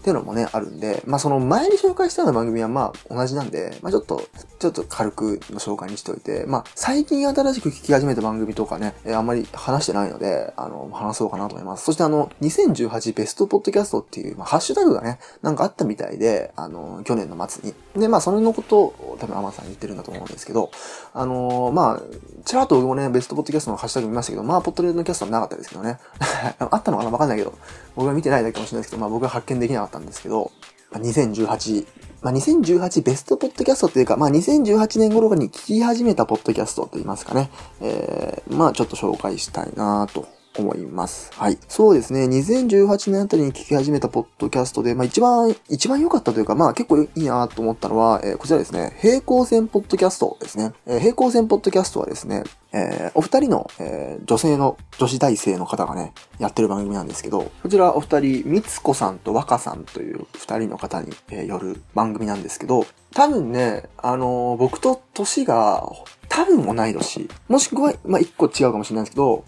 [0.08, 4.22] っていうのもね、あるんで、まあその前に紹介したような番組はまあ同じなんで、まあちょっと、
[4.58, 11.84] ちょっと軽くの紹介にしておいて、まあ最近新しく聞き始めた番組とかね、えー、あんまり話してないので、あの、話そうかなと思います。
[11.84, 17.74] そしてあの、2018ベストポッドキャストっていう、まあハッシュタグがね、なんかあったみたいで、あの、去年の末に。
[18.00, 20.70] で、まあそれのことを多分アマさん言ってるんだと思うんですけど、
[21.12, 22.02] あのー、まあ、
[22.46, 25.98] ちらっと僕もね、ベストポッドキャストのハッシュタグ見ましたけど、まあ、ポッドレードのキャストはなかったですけどね。
[26.58, 27.10] あったのかな？
[27.10, 27.52] わかんないけど、
[27.96, 30.50] 僕は見てないだけかもしれないですけど、まあ僕は発見できなかったんですけど、
[30.92, 31.86] 2018、
[32.22, 37.50] まあ、2018ベストポッドキャストっていうか、まあ、2018年頃に聞き始めたポッドキャストと言いますかね。
[37.80, 40.26] えー、まあ、ちょっと紹介したいなと
[40.58, 41.30] 思います。
[41.34, 41.58] はい。
[41.68, 42.24] そうですね。
[42.24, 48.96] 2018年あたりに聞き始めたポッドキャストで、まあ一番、一番良かったというか、まあ結構いいなと思ったのは、えー、こちらですね。
[49.00, 50.72] 平行線ポッドキャストですね。
[50.86, 65.88] えー、平行線ポッドキャストはですね、えー、お二人の、えー、女性の、女子大生の方がね、やってる番組なんですけど、こちらお二人、みつこさんと若さんという二人の方に、えー、よる番組なんですけど、多分ね、あのー、僕と年が、
[66.28, 69.44] 多分同い年、もしくは、まあ、一個違うかもしれないんですけど、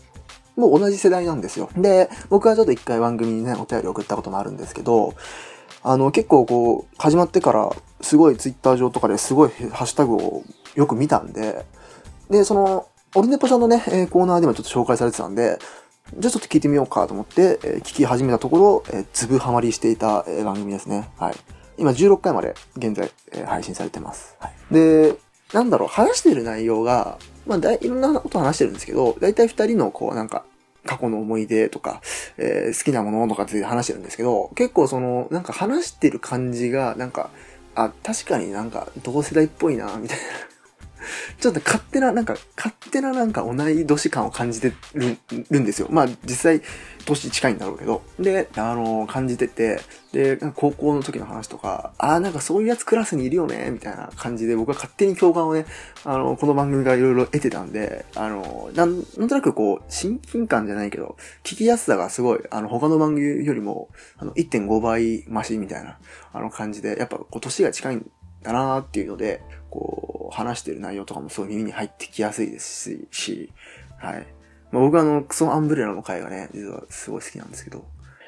[0.60, 1.70] もう同じ世代なんですよ。
[1.76, 5.14] で、僕はちょっと一回番組にね、お便り送ったこともあるんですけど、
[5.82, 7.70] あの、結構こう、始まってから、
[8.00, 10.42] すごいツイッター上とかですごいハッシュタグを
[10.74, 11.64] よく見たんで、
[12.28, 15.58] で、その、オルネポちゃんのね、コーナーでもちょっと紹介されてたんで、
[16.16, 21.08] じゃあちょっと聞いてみようかと思って、え聞き始めたところ、えズブハマりしていた、え番組ですね。
[21.18, 21.34] はい。
[21.78, 24.36] 今16回まで現在、え配信されてます。
[24.38, 24.74] はい。
[24.74, 25.16] で、
[25.52, 30.44] なんだろう、話してる内容が、まあ、だい、いろんなこと話してるんですけど、だいたい二人のこう、なんか、
[30.86, 32.00] 過去の思い出とか、
[32.36, 37.30] えー、好きなものとかって話してるんですけど、結構その、なんか話してる感じが、なんか、
[37.74, 40.24] あ、確かになんか同世代っぽいな、みたいな。
[41.40, 44.72] ちょっと勝手な、なんか、勝手ななんか同い年感を感じて
[45.50, 45.88] るんですよ。
[45.90, 46.62] まあ、実際、
[47.06, 48.02] 年近いんだろうけど。
[48.18, 49.80] で、あの、感じてて、
[50.12, 55.66] で、高校の時の話とか、ああ、なんかそういうやつクラスにいるよね、みたいな感じで、僕は勝手に共感をね、
[56.04, 65.98] あの、この番組がいろいろ得てたんで、あの、なん、なんとなくこう、親近感じゃないけど、聞きやすさがすごい、あの、他の番組よりも、あの、1.5倍増しみたいな、
[66.32, 68.10] あの感じで、やっぱ、こう、年が近いん
[68.42, 73.52] だなーっていうので、こう、話してる内容とかもすごい耳に入ってきやすいですし、
[73.98, 74.26] はい。
[74.72, 77.84] まあ、僕はあの、クソアンブレラの回がね、実はすごい好きなんですけど、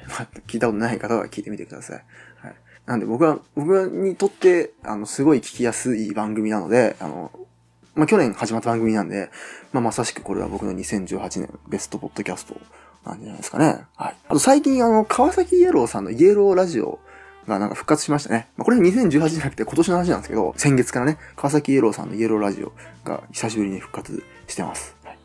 [0.07, 2.05] まあ、聞いたことない方は聞いてみてください。
[2.37, 2.55] はい。
[2.85, 7.31] なんで僕は、僕にとって、あの、すごい聞きやすい番組なので、あの、
[7.95, 9.29] まあ、去年始まった番組なんで、
[9.71, 12.55] まあ、まさしくこれは僕の2018年ベストポッドキャスト
[13.05, 13.85] なんじゃないですかね。
[13.95, 14.15] はい。
[14.27, 16.99] あと最近あの、川崎イエローさんのイエローラジオ
[17.47, 18.47] がなんか復活しましたね。
[18.57, 22.73] まあ、これ2018じゃなくて今年の話なんですけど、先月からね、川崎イエローさんのイエローラジオ
[23.03, 24.95] が久しぶりに復活してます。
[25.03, 25.17] はい、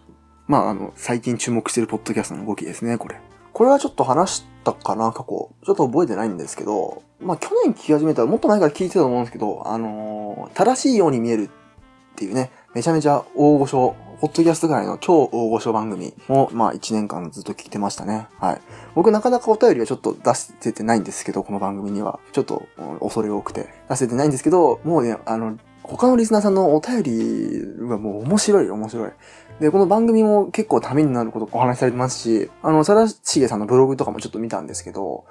[0.47, 3.21] まあ、あの、最近注目してるポッドキャストの動きですね、これ。
[3.53, 5.51] これはちょっと話したかな、過去。
[5.65, 18.27] ちょっと覚えてないんですけど、まあ去年聞き始めたらもっと前から聞いてたと思うんですけど、あのー、正しいように見えるっていうね、めちゃめちゃ大御所ポッドキャスト界の超大御所番組も、まあ1年間ずっと聞いてましたね。
[18.41, 18.61] はい。
[18.97, 22.19] 僕なかなかお便りはちょっと出せてないんですけど、この番組には。
[22.33, 22.67] ちょっと
[23.01, 29.11] 恐れ多くて出せてないんですけど、もうね、あの、他のリスナーさんのお便りはもう面白い、面白い。
[29.61, 35.27] で、この番組も結構ためになることお話しされてますし、あの、さらしげさんのブログとかもちょっと見たんですけど、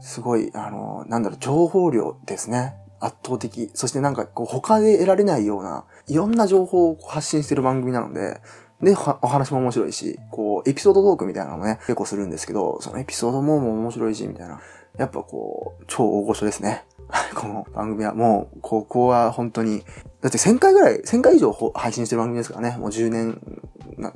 [0.00, 2.76] すごい、あの、なんだろう、情報量ですね。
[3.06, 3.70] 圧倒的。
[3.74, 8.40] そしてなんか、こう、他で得られないような、いろんな情報を発信してる番組なので、
[8.82, 14.60] で、お話も面白いし、こう、エピソードトークみたいなのもね、結構するんですけど、そのエピソードもも面白いし、みたいな。
[14.98, 16.84] やっぱこう、超大御所ですね。
[17.34, 19.84] この番組はもう、ここは本当に、
[20.20, 22.76] だって1000回ぐらい、1000回以上配信してる番組ですからね。
[22.78, 23.40] もう10年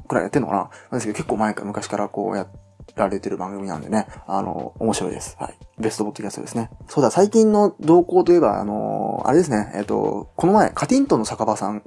[0.09, 2.47] くらいやってんのかななんですけど、結構前から昔からこうや
[2.97, 4.07] られてる番組なんでね。
[4.27, 5.37] あの、面白いです。
[5.39, 5.55] はい。
[5.79, 6.71] ベストボットキャストですね。
[6.89, 9.73] そうだ、最近の動向といえば、あのあれですね。
[9.75, 11.83] えっ、と、この前、カティントンの酒場さん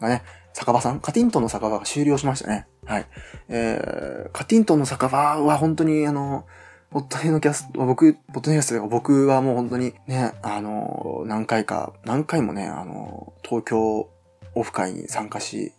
[0.00, 0.22] がね、
[0.52, 1.00] 酒場さん？
[1.00, 2.66] カティントンの酒場が終了しましたね。
[2.84, 3.06] はい。
[3.48, 6.46] えー、カティントンの酒場は本当にあの、
[6.90, 14.10] ポッドネのキャスト、僕、ポッドネキャストで僕はもう本当にね、あの、何回か、何回もね、あの、東京
[14.56, 15.72] オフ会に参加し、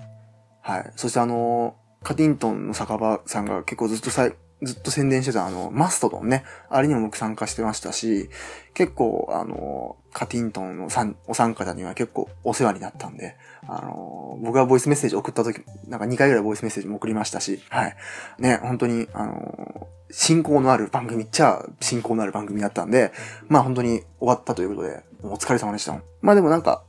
[0.61, 0.91] はい。
[0.95, 6.43] そしてあの、カティントンの酒場さんが結構ずっとさい、ずっと宣伝してたあの、マストドンね。
[6.69, 8.29] あれにも僕参加してましたし、
[8.73, 13.37] 結構あの、カティントンのさんお参加者には結構お世話になったんで、
[13.67, 17.95] あの、僕がボイスメッセージ送った時、なんか2回ぐらいボイスメッセージも送りましたし、はい。
[18.39, 23.11] ね、本当に、あの、進行のある番組っちゃ、進行のある番組だったんで、
[23.47, 25.99] まあ本当に終わったということで、お疲れ様でした。
[26.21, 26.83] まあでもなんか、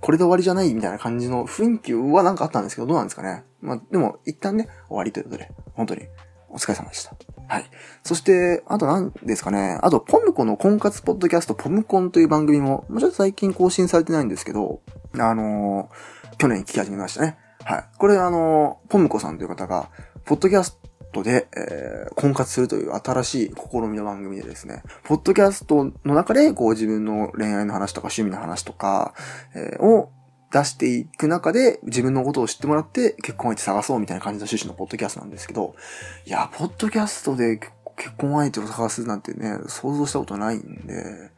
[0.00, 3.44] これで終わりじゃないみたいな感じの雰囲気はなんかあったんですけど、どうなんですかね。
[3.60, 6.02] まあでも、一旦ね、終わりということで、本当に
[6.52, 7.14] お疲れ様でした。
[7.48, 7.64] はい。
[8.04, 9.78] そして、あと何ですかね。
[9.82, 14.80] あと、ポムコの婚活ポッドキャスト、ポムコンという番組も、もうちょっと最近更新されてないんですけど、
[15.18, 17.36] あのー、去年聞き始めましたね。
[17.64, 17.84] はい。
[17.98, 19.90] これあのー、ポムコさんという方が、
[20.24, 20.78] ポッドキャス
[21.12, 29.14] トで、えー、婚活するという新しい試みの番組でですね、ポッドキャストの中で、こう自分の恋愛の話とか趣味の話とか、
[29.54, 30.10] えー、を
[30.52, 35.74] 出していく中で自分のことを知ってもらって結婚相手探そうみたいな感じの趣旨のポッドキャストなんですけど、
[36.26, 37.58] いや、ポッドキャストで
[37.96, 41.30] 結婚相手を探すなんてね、想像したことないんで、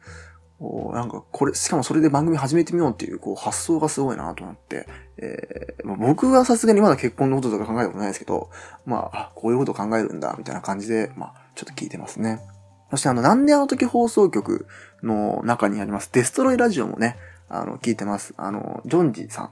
[0.59, 4.87] おなんかこれ、しかもそれで番組始めてみようっていうこう発想がすごいなと思って、
[5.17, 8.49] えーまあ、僕はさすがにまだ結婚のこととか考えたことないですけど、
[8.85, 12.41] まあ、こういうこと考えるんだ、みたいな感じで、まあ、ちょっと聞いてますね。
[12.91, 14.67] そしてあの、なんであの時放送局
[15.03, 17.17] の中にあります、デストロイラジオもね、
[17.49, 18.33] あの、聞いてます。
[18.37, 19.49] あの、ジョンジさんっ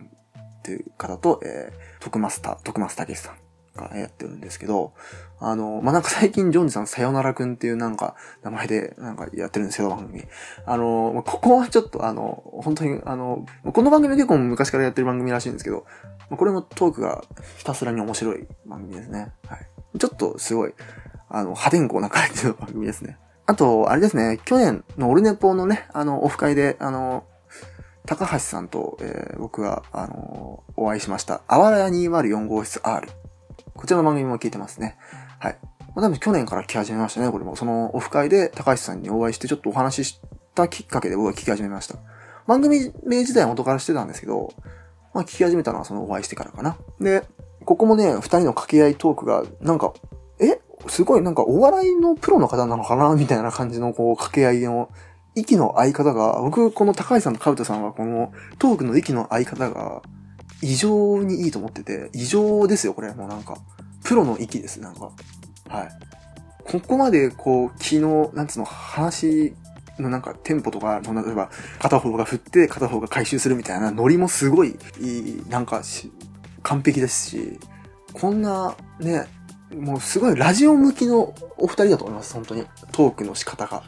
[0.63, 3.37] ていう方と、えー、徳マスター、徳マスタケシさん
[3.75, 4.93] がやってるんですけど、
[5.39, 10.23] あの、まあ、なんか最近ジョンジさんさよならくんっていうなんか名前でなんかやってるんですけど、番組。
[10.65, 15.85] あの、まここはちょっとあの、本当にあの、この番組結構昔からやってる番組らしいんですけど、
[16.29, 17.23] まこれもトークが
[17.57, 19.31] ひたすらに面白い番組ですね。
[19.47, 19.99] はい。
[19.99, 20.73] ちょっとすごい、
[21.29, 23.17] あの、破天荒な感じの番組ですね。
[23.45, 27.25] あと、あれですね、去年のオルネポのね、あの、オフ会で、あの、
[28.05, 31.41] 高橋さんと、えー、僕は、あのー、お会いしました。
[31.47, 33.07] あわらや204号室 R。
[33.75, 34.97] こちらの番組も聞いてますね。
[35.39, 35.57] はい。
[35.95, 37.55] まあ、多分去年から聞き始めましたね、これも。
[37.55, 40.21] そのオフ会で高橋さんにお会いしてちょっとお話しし
[40.53, 41.95] たきっかけで僕は聞き始めました。
[42.45, 44.53] 番組名自体は元からしてたんですけど、
[45.13, 46.77] まあ聞き始めたのはそのお会いしてからかな。
[46.99, 47.23] で、
[47.63, 49.93] ここもね、二人の掛け合いトークが、なんか、
[50.39, 50.59] え？
[50.89, 53.15] すごいなんかお笑いのプロの方なのかな？
[53.15, 54.89] みたいな感じのこう掛け合いの
[55.35, 60.01] 息の合い方が、僕、この高橋さんとカウトさんは、このトークの息の合い方が、
[60.61, 63.13] 異常にいいと思ってて、異常ですよ、これ。
[63.13, 63.57] もうなんか、
[64.03, 65.11] プロの息です、なんか。
[65.67, 65.89] はい。
[66.63, 67.99] ここまで、こう、昨日、
[68.33, 69.53] なんつうの、話
[69.99, 75.81] のなんか、テンポとか、例えば、片方が振って、片方が回収するみたいな、ノリもすごい、いい、なんか
[76.61, 77.59] 完璧ですし、
[78.13, 79.27] こんな、ね、
[79.75, 82.65] もうすごいラジオ向きのお二人だと思います、本当に。
[82.91, 83.83] トークの仕方が。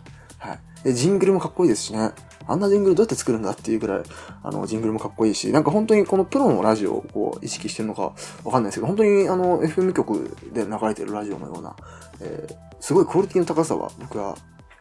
[0.86, 0.94] はい。
[0.94, 2.12] で、ジングルもかっこいいですしね。
[2.48, 4.04] あんなジングルどうやって作るんだっていうぐらい、
[4.44, 8.14] あの、ジングルもかっこいいし、なんか本当にこのプロのラジオをこう意識してるのか
[8.44, 11.76] わかんないですけど、本当にあの、FM 局で流れてるラジオのような、
[12.22, 14.36] えー、すごいクオリティの高さは、僕は、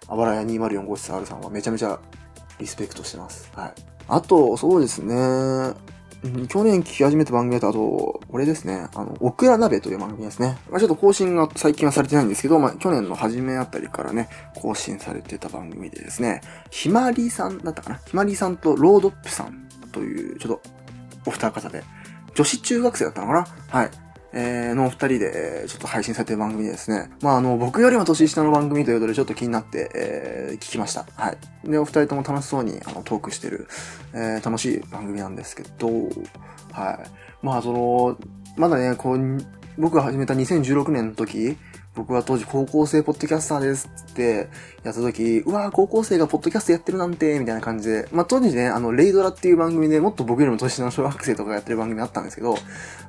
[0.07, 1.99] あばらや204号室 R さんはめちゃめちゃ
[2.59, 3.51] リスペクトしてます。
[3.55, 3.73] はい。
[4.09, 5.73] あと、そうですね。
[6.49, 8.89] 去年聞き始めた番組だと、あと、これですね。
[8.95, 10.57] あの、オクラ鍋という番組ですね。
[10.71, 18.01] まあ、ちょっと更新が最近はされてないんですけど、まあ、去年の初めあたりからね、更新されてた番組でですね、ひまりさんだったかな？
[18.07, 20.63] ひまりさんとロードップさんという、ちょっと、
[21.27, 21.85] お二方で、
[22.35, 23.47] 女子中学生だったのかな？
[23.69, 23.91] はい。
[24.37, 27.09] えー、の二人で、えちょっと配信されてる番組ですね。
[27.23, 31.07] まあ、あの、僕よりも年下の番組ということで、ちょっと気になって、えー、聞きました。
[31.15, 31.71] はい。
[31.71, 33.69] で、お二人とも楽しそうに、あの、トークしてる、
[34.13, 35.89] えー、楽しい番組なんですけど、
[36.73, 37.47] はい。
[37.47, 38.19] まあ、その、
[38.57, 39.39] まだね、こう、
[39.79, 41.57] 僕が始めた2016年の時
[41.95, 44.49] 僕は当時高校生ポッドキャスターですって
[44.83, 52.57] やった時、うわー高校生がポッドキャストやってるなんて、みたいな感じで、まあ当時ね、あの、レイドラっていう番組でもっと僕よりも年の小学生とかやってる番組あったんですけど、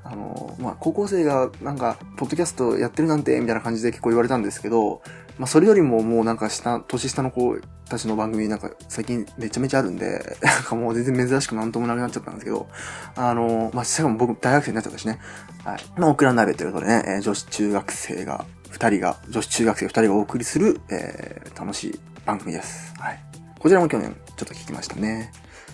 [0.03, 5.01] あの、まあ高校生がなんか、ポッドキャストやってるなんて、みたいな感じで結構言われたんですけど、
[5.39, 7.57] まあそれよりももうなんか下、年下の子
[7.89, 12.67] たちの番組なんか最近めちゃめちゃあるんで、 なんかもう全然珍しくなんともなくなっちゃったんですけど、
[13.15, 15.19] あの、まあしかも僕大学生になっちゃったしね、
[15.63, 15.79] はい。
[15.97, 18.45] まあオクラ鍋ということでね、えー女子中学生が、
[18.75, 22.93] 二人が、女子中学生二人がお送りする、えー、楽しい番組です。
[22.99, 23.23] はい。
[23.57, 25.31] こちらも去年ちょっと聞きましたね。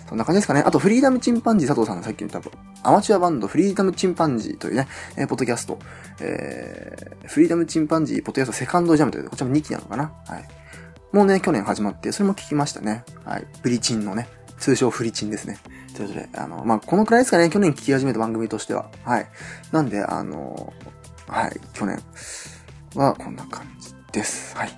[0.08, 0.62] そんな感じですかね。
[0.64, 2.40] あと、フリーダムチンパンジー佐藤さんのさっき言った
[2.84, 4.86] アマチュアバンドフリーダムチンパンジーというね、
[5.16, 5.80] えーポッドキャスト、
[6.20, 10.48] えー、フリーダムチンパンジーポッドキャストセカンドジャムという、こちらも2期なのかなはい。
[11.10, 13.04] もうね、去年始まって、それも聞きましたね。
[13.24, 13.46] はい。
[13.62, 14.28] ブリチンのね、
[14.58, 15.58] 通称フリチンですね。
[15.96, 18.90] ということで、あの、まあ、このくらいですかね、去年聞き始めた番組としては。
[19.04, 19.26] はい。
[19.72, 20.72] なんで、あの、
[21.32, 21.98] はい、去年
[22.94, 24.56] はこんな感じです。
[24.56, 24.70] はい。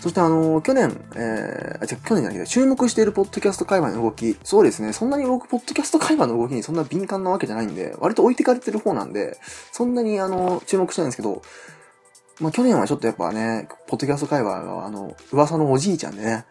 [0.00, 9.38] そしてあの去年、えー、あ、違う、去年じゃないけど、注目しているポッドキャスト界隈の動き、そうですね、そんなに僕、ポッドキャスト界隈の動きにそんな敏感なわけじゃないんで、割と置いてかれてる方なんで、
[9.70, 11.42] そんなにあの、注目してないんですけど、
[12.40, 16.46] まあ去年はちょっとやっぱね、ポッドキャスト界隈はあの、噂のおじいちゃんでね、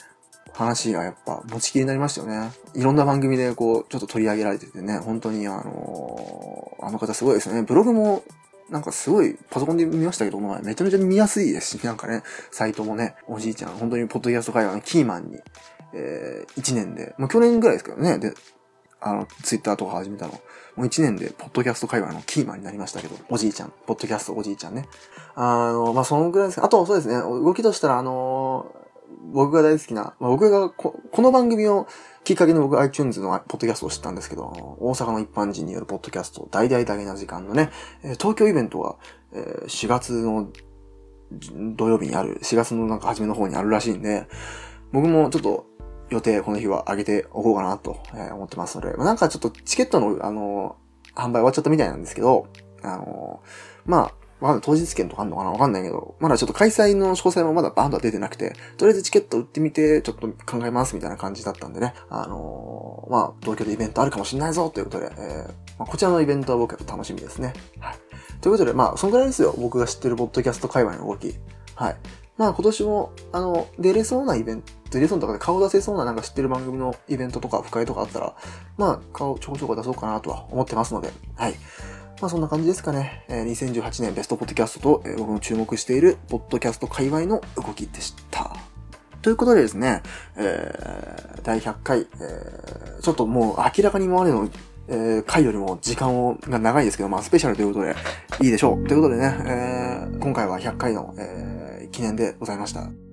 [0.54, 2.52] 話がやっぱ持ちきりになりましたよね。
[2.74, 7.64] いろんな番組でこう、ちょっと取り上げられててね、本当にあのあの方すごいですよね。
[7.64, 8.24] ブログも、
[8.72, 15.40] なんかすごい、パソコンで見ましたけど、この前めちゃめちゃ見やすいですし、なんかね、サイトもね、おじいちゃん、本当にポッドキャスト界隈のキーマンに、
[15.94, 18.34] えー、1年で、もう去年ぐらいですけどね、で、
[19.02, 20.34] あの、ツイッターとか始めたの。
[20.76, 24.88] もう1年で、ポッドキャスト界隈のキーマンになりましたけど、おじいちゃん、ポッドキャストおじいちゃんね。
[25.36, 26.66] あの、まあ、そのぐらいですね。
[26.66, 28.74] あと、そうですね、動きとしたら、あの
[29.34, 31.88] 僕が大好きな、まあ、僕がこ、この番組を
[32.24, 34.44] きっかけに僕 iTunes のポッドキャストを知ったんですけど、
[34.80, 37.72] 大阪の一般人によるポッドキャスト、大々だけな時間のね、
[38.20, 38.96] 東京イベントが、
[39.34, 40.50] えー4月の
[41.76, 44.28] 土曜日にある、4月のなんか初めの方にあるらしいんで、
[44.92, 45.66] 僕もちょっと
[46.10, 47.98] 予定この日は上げておこうかなと、
[48.34, 50.76] 思ってますので、なんかちょっとチケットの、あの
[51.16, 52.48] 販売終わっちゃったみたいなんですけど、
[52.84, 53.42] あの
[53.86, 54.62] まあ、わかんない。
[54.66, 55.52] 当日券とかあんのかな？
[55.52, 67.54] わかんないけど、まだちょっと開催の詳細もまだバンとは出てなくて、とりあえずチケット売ってみて、ちょっと考えますみたいな感じだったんでね、あのーまあ、東京でイベントあるかもしれないぞということで、えーまあ、こちらのイベントは僕は楽しみですね。
[67.80, 67.96] はい。
[68.42, 69.54] ということで、まあ、そのぐらいですよ。
[69.58, 71.36] 僕が知ってるポッドキャスト界隈の動き。
[71.76, 71.96] はい。
[72.38, 78.36] まあ、今年も、あの、出れそうなイベント、出れそうなとかで顔出せそうななんか知ってる番組のイベントとか、深いとかあったら、
[78.78, 81.56] まあ、顔ちょこちょこ出そうかなとは思ってますので、はい。
[82.22, 83.26] まあそんな感じですかね。
[83.30, 88.56] えー2018年ベストポッドキャストと、僕の注目しているポッドキャスト界隈の動きでした。
[89.22, 90.04] ということでですね、
[90.38, 94.48] えー第100回、えーちょっともう明らかに今までの、
[94.88, 97.96] えー回よりも時間をが長いですけど、まあスペシャルということで
[98.42, 98.88] いいでしょう。
[98.88, 103.11] ということでね、えー今回は100回の、えー記念でございました。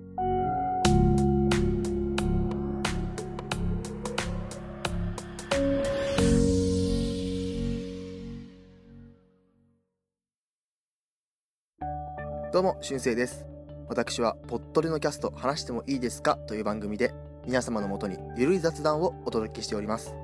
[12.78, 13.44] どうも、しゅんせいです。
[13.88, 17.12] 私は、ポットレのキャスト話してもいいですかという番組で、
[17.44, 20.14] 皆様のもとにゆるい雑談をお届けしております。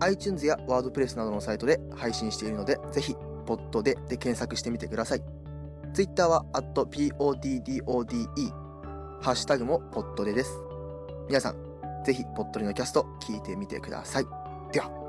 [0.00, 3.16] iTunes や WordPress などのサイトで配信しているので、ぜひ、
[3.46, 5.22] ポットでで検索してみてください。
[5.94, 7.72] Twitter は、@poddode、
[9.22, 10.52] ハッシュタグもポットレです。
[11.28, 11.56] 皆さん、
[12.04, 14.26] ぜひ、ポットレのキャスト聞いてみてください。
[14.70, 14.99] では。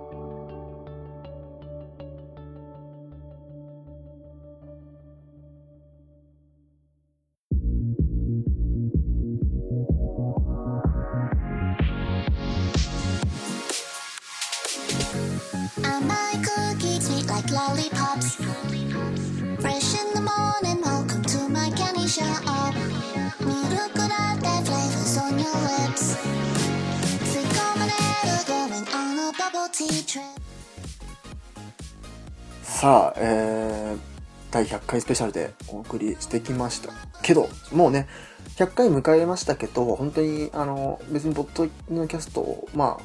[32.62, 34.00] さあ、えー、
[34.52, 38.08] 第100回スペシャルでお送りしてきましたけど、もうね、
[38.58, 43.04] 100回迎えましたけど、本当に、あの、別にポッドのキャストを、まあ、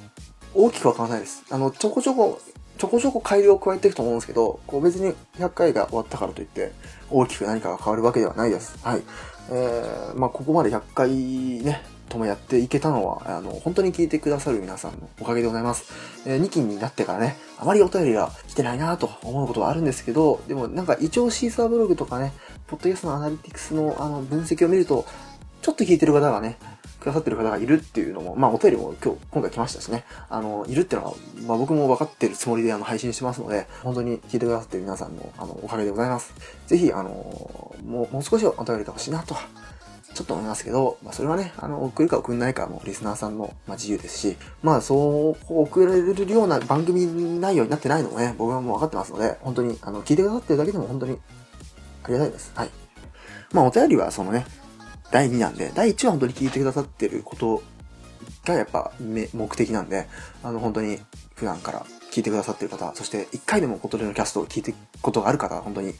[0.55, 1.45] 大きくは変わらないです。
[1.51, 2.41] あの、ちょこちょこ、
[2.79, 6.73] ちょこちょこ改良を加えていくと思うんですけど、こう別に100回が終わったからといって、
[7.11, 8.79] 大きく何かが変わるわけではないです。
[8.83, 9.03] はい。
[9.51, 11.11] えー、まあ、ここまで100回
[11.65, 15.93] ね、ともやっていけたのは、あの、本当に聞いてくださる皆さんのおかげでございます。
[16.27, 22.33] えー、2期になってからね、あまりお便りが来てないなと思うことはあるんですけど、でもなんか一応シーサーブログとかね、
[22.67, 25.05] ポッドキャストのアナリティクスのあの分析を見ると、
[25.63, 26.59] ちょっと聞いてる方がね、
[27.01, 31.15] くださってる方がいるっていうのも、まあお便りも今日、今回来ましたしね、あの、いるっていうのは、
[31.47, 36.35] まあ僕も分かってるつもりであの配信してますので、本当に聞いてくださってる皆さんの、あの、おかげでございます。
[36.67, 37.11] ぜひ、あの、
[37.87, 39.37] もう、もう少しお便りが欲しいなと、
[40.17, 47.07] ちょっと思いますけど、まあそれはね、あの、送るか送んないかもうリスナーさんの、まあ、自由ですし、まあそう送られるような番組
[47.39, 51.19] 内容になってないのもね、僕はもう分かってますので、本当に、あの、聞いてくださってるだけでも本当に
[52.05, 52.53] ありがたいです。
[52.55, 52.71] はい。
[53.53, 54.47] まあお便りはそのね、
[55.11, 57.63] 第2弾で、第1話本当に聞いてくださってること
[58.47, 60.09] がやっぱ目目的なんで、
[60.43, 60.99] あの本当に
[61.35, 65.95] 普段から聞いてくださってる方、そして1回でもポトレのキャストを聞いてことがある方本当にあり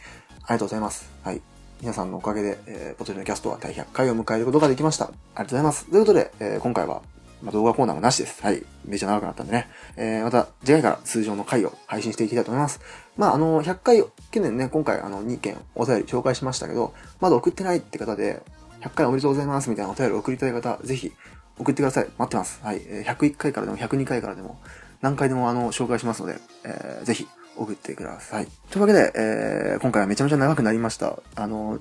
[0.55, 1.11] がとうございます。
[1.23, 1.43] はい。
[1.81, 5.07] 皆さんのおかげで、えーポトレのキャストは第100回を迎えることができました。
[5.07, 5.87] ありがとうございます。
[5.91, 7.03] ということで、えー今回は、
[7.43, 8.43] まあ、動画コーナーもなしです。
[8.43, 8.65] はい。
[8.85, 9.69] めちゃ長くなったんでね。
[9.97, 12.81] えー、また次回から通常の回を配信していきたいと思います。
[13.17, 18.43] まあ、あの、100回、去年ね、今回あの2件お便り紹介しましたけど、まだ送ってないって方で、
[18.81, 21.13] 100回おめでとうございますみたいなお便りを送りたい方、ぜひ
[21.59, 22.09] 送ってください。
[22.17, 22.61] 待ってます。
[22.63, 22.81] はい。
[22.87, 24.59] えー101回からでも102回からでも、
[25.03, 28.49] 何回でもあの、紹介しますので、えーぜひ送ってください。
[28.71, 31.19] というわけで、えー今回はめちゃめちゃ長くなりました。
[31.35, 31.79] あの、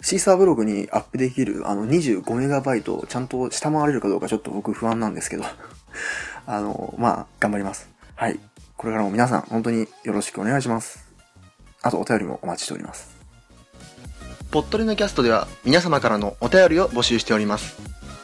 [0.00, 5.44] シーサーブログにアップできるあの25メガバイトをちゃんと下回れるかどうかちょっと僕不安なんですけど、
[6.46, 7.88] あの、まあ、頑張ります。
[8.14, 8.38] はい。
[8.76, 11.04] これからも皆さん本当によろしくお願いします。
[11.82, 13.16] あとお便りもお待ちしております。
[14.50, 17.76] ポットレのキャストでは皆様からのお便りを募集しております。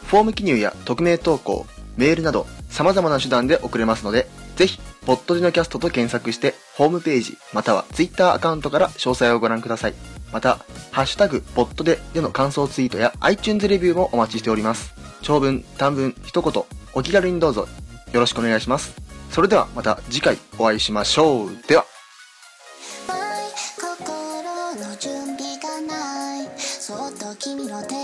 [0.07, 9.95] フォーム記入や匿名投稿、メールなど様々な手段で送れますので、ぜひ、ポットレのキャストと検索して、ホームページ、またはツイッターアカウントから詳細をご覧ください。
[10.33, 10.59] また、
[10.91, 14.95] ハッシュタグ、ポットででの感想ツイートや iTunes レビューもお待ちしております。
[15.23, 17.69] 長文、短文、一言、お気軽にどうぞ
[18.13, 18.95] よろしくお願いします。
[19.31, 21.51] それではまた次回お会いしましょう。
[21.67, 21.85] では。
[23.09, 28.04] 心の準備がないそっと君の手